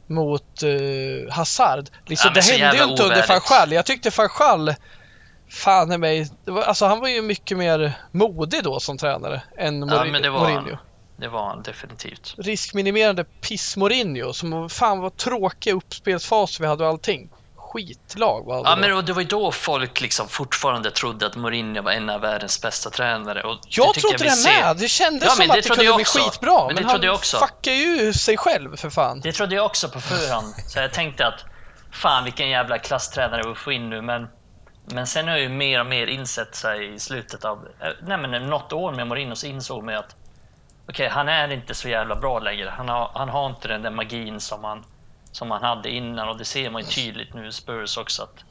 [0.07, 1.89] mot eh, Hazard.
[2.07, 3.29] Liksom, Ja, det hände ju inte under ovärdigt.
[3.29, 3.73] van Gaal.
[3.73, 4.75] Jag tyckte van Gaal,
[5.51, 9.81] fan i mig, var, alltså han var ju mycket mer modig då som tränare än
[9.81, 10.13] Ja, Mourinho.
[10.13, 10.61] men det var Mourinho.
[10.71, 10.79] han.
[11.19, 12.35] Det var han definitivt.
[12.39, 17.31] Riskminimerande piss-Mourinho som fan var tråkiga uppspelsfaser vi hade och allting.
[17.73, 21.37] Skitlag var det Ja, men och det var ju då folk liksom fortfarande trodde att
[21.37, 23.43] Mourinho var en av världens bästa tränare.
[23.43, 24.77] Och Jag tycker trodde vi det ser- med.
[24.77, 26.67] Det kändes Ja, som men att det det kunde jag bli skitbra.
[26.67, 27.37] Men Men, det han jag också.
[27.39, 29.21] fuckar ju sig själv för fan.
[29.21, 30.55] Det trodde jag också på förhand.
[30.67, 31.41] Så jag tänkte att
[31.93, 34.03] fan vilken jävla klasstränare vi får in nu.
[34.03, 34.27] Men,
[34.93, 38.19] men sen har jag ju mer och mer insett sig i slutet av eh, nej
[38.19, 40.11] men något år med Mourinho så insåg man att
[40.93, 42.71] okej, han är inte så jävla bra längre.
[42.77, 44.85] Han har, han har inte den där magin som han,
[45.37, 48.45] som han hade innan och det ser man ju tydligt nu i Spurs också att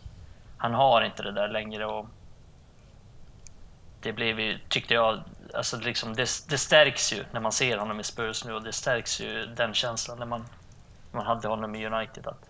[0.58, 1.86] han har inte det där längre.
[1.86, 2.06] Och
[4.02, 5.24] det blev ju, tyckte jag,
[5.54, 8.74] alltså liksom, det, det stärks ju när man ser honom i Spurs nu och det
[8.74, 10.46] stärks ju den känslan när man,
[11.12, 12.50] man hade honom i United att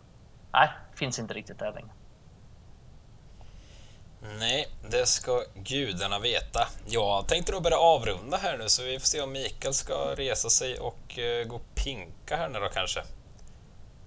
[0.53, 1.91] nej, finns inte riktigt där längre.
[4.39, 6.67] Nej, det ska gudarna veta.
[6.87, 10.49] Jag tänkte då börja avrunda här nu så vi får se om Mikael ska resa
[10.49, 13.03] sig och eh, gå och pinka här nu då kanske.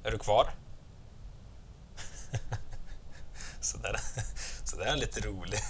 [0.08, 0.50] Är du kvar?
[3.60, 4.00] Sådär,
[4.84, 5.60] är lite rolig.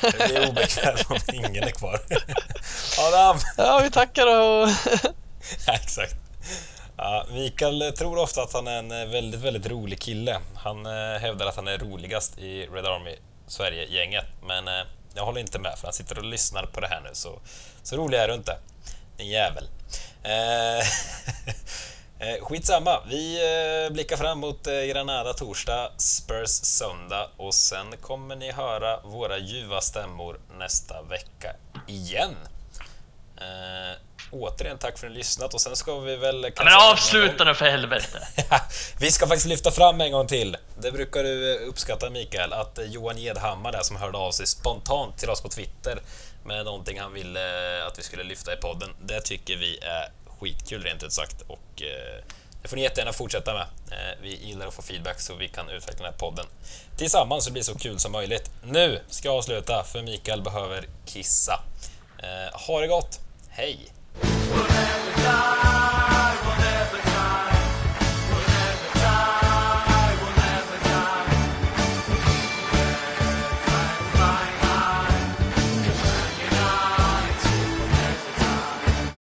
[0.00, 2.00] Det blir obekvämt om ingen är kvar.
[3.08, 3.38] Adam!
[3.56, 4.68] Ja, vi tackar och...
[5.66, 6.14] Ja, exakt.
[6.96, 10.40] Ja, Mikael tror ofta att han är en eh, väldigt, väldigt rolig kille.
[10.54, 13.16] Han eh, hävdar att han är roligast i Red Army
[13.46, 14.84] Sverige-gänget, men eh,
[15.14, 17.40] jag håller inte med för han sitter och lyssnar på det här nu, så,
[17.82, 18.58] så rolig är du inte.
[19.16, 19.68] Din jävel.
[20.22, 20.86] Eh,
[22.18, 23.36] eh, skitsamma, vi
[23.86, 29.38] eh, blickar fram mot eh, Granada torsdag, Spurs söndag och sen kommer ni höra våra
[29.38, 31.56] ljuva stämmor nästa vecka
[31.86, 32.36] igen.
[33.36, 33.98] Eh,
[34.30, 36.52] återigen tack för att ni lyssnat och sen ska vi väl...
[36.56, 38.28] Ja, men avsluta nu för helvete!
[39.00, 40.56] vi ska faktiskt lyfta fram en gång till.
[40.78, 44.46] Det brukar du eh, uppskatta Mikael, att eh, Johan Gedhammar där som hörde av sig
[44.46, 45.98] spontant till oss på Twitter
[46.44, 48.90] med någonting han ville eh, att vi skulle lyfta i podden.
[49.02, 50.08] Det tycker vi är
[50.40, 52.24] skitkul rent ut sagt och eh,
[52.62, 53.66] det får ni jättegärna fortsätta med.
[53.90, 56.46] Eh, vi gillar att få feedback så vi kan utveckla den här podden
[56.96, 58.50] tillsammans så det blir så kul som möjligt.
[58.64, 61.60] Nu ska jag avsluta för Mikael behöver kissa.
[62.18, 63.92] Eh, ha det gott, hej!
[64.22, 66.05] We'll never die.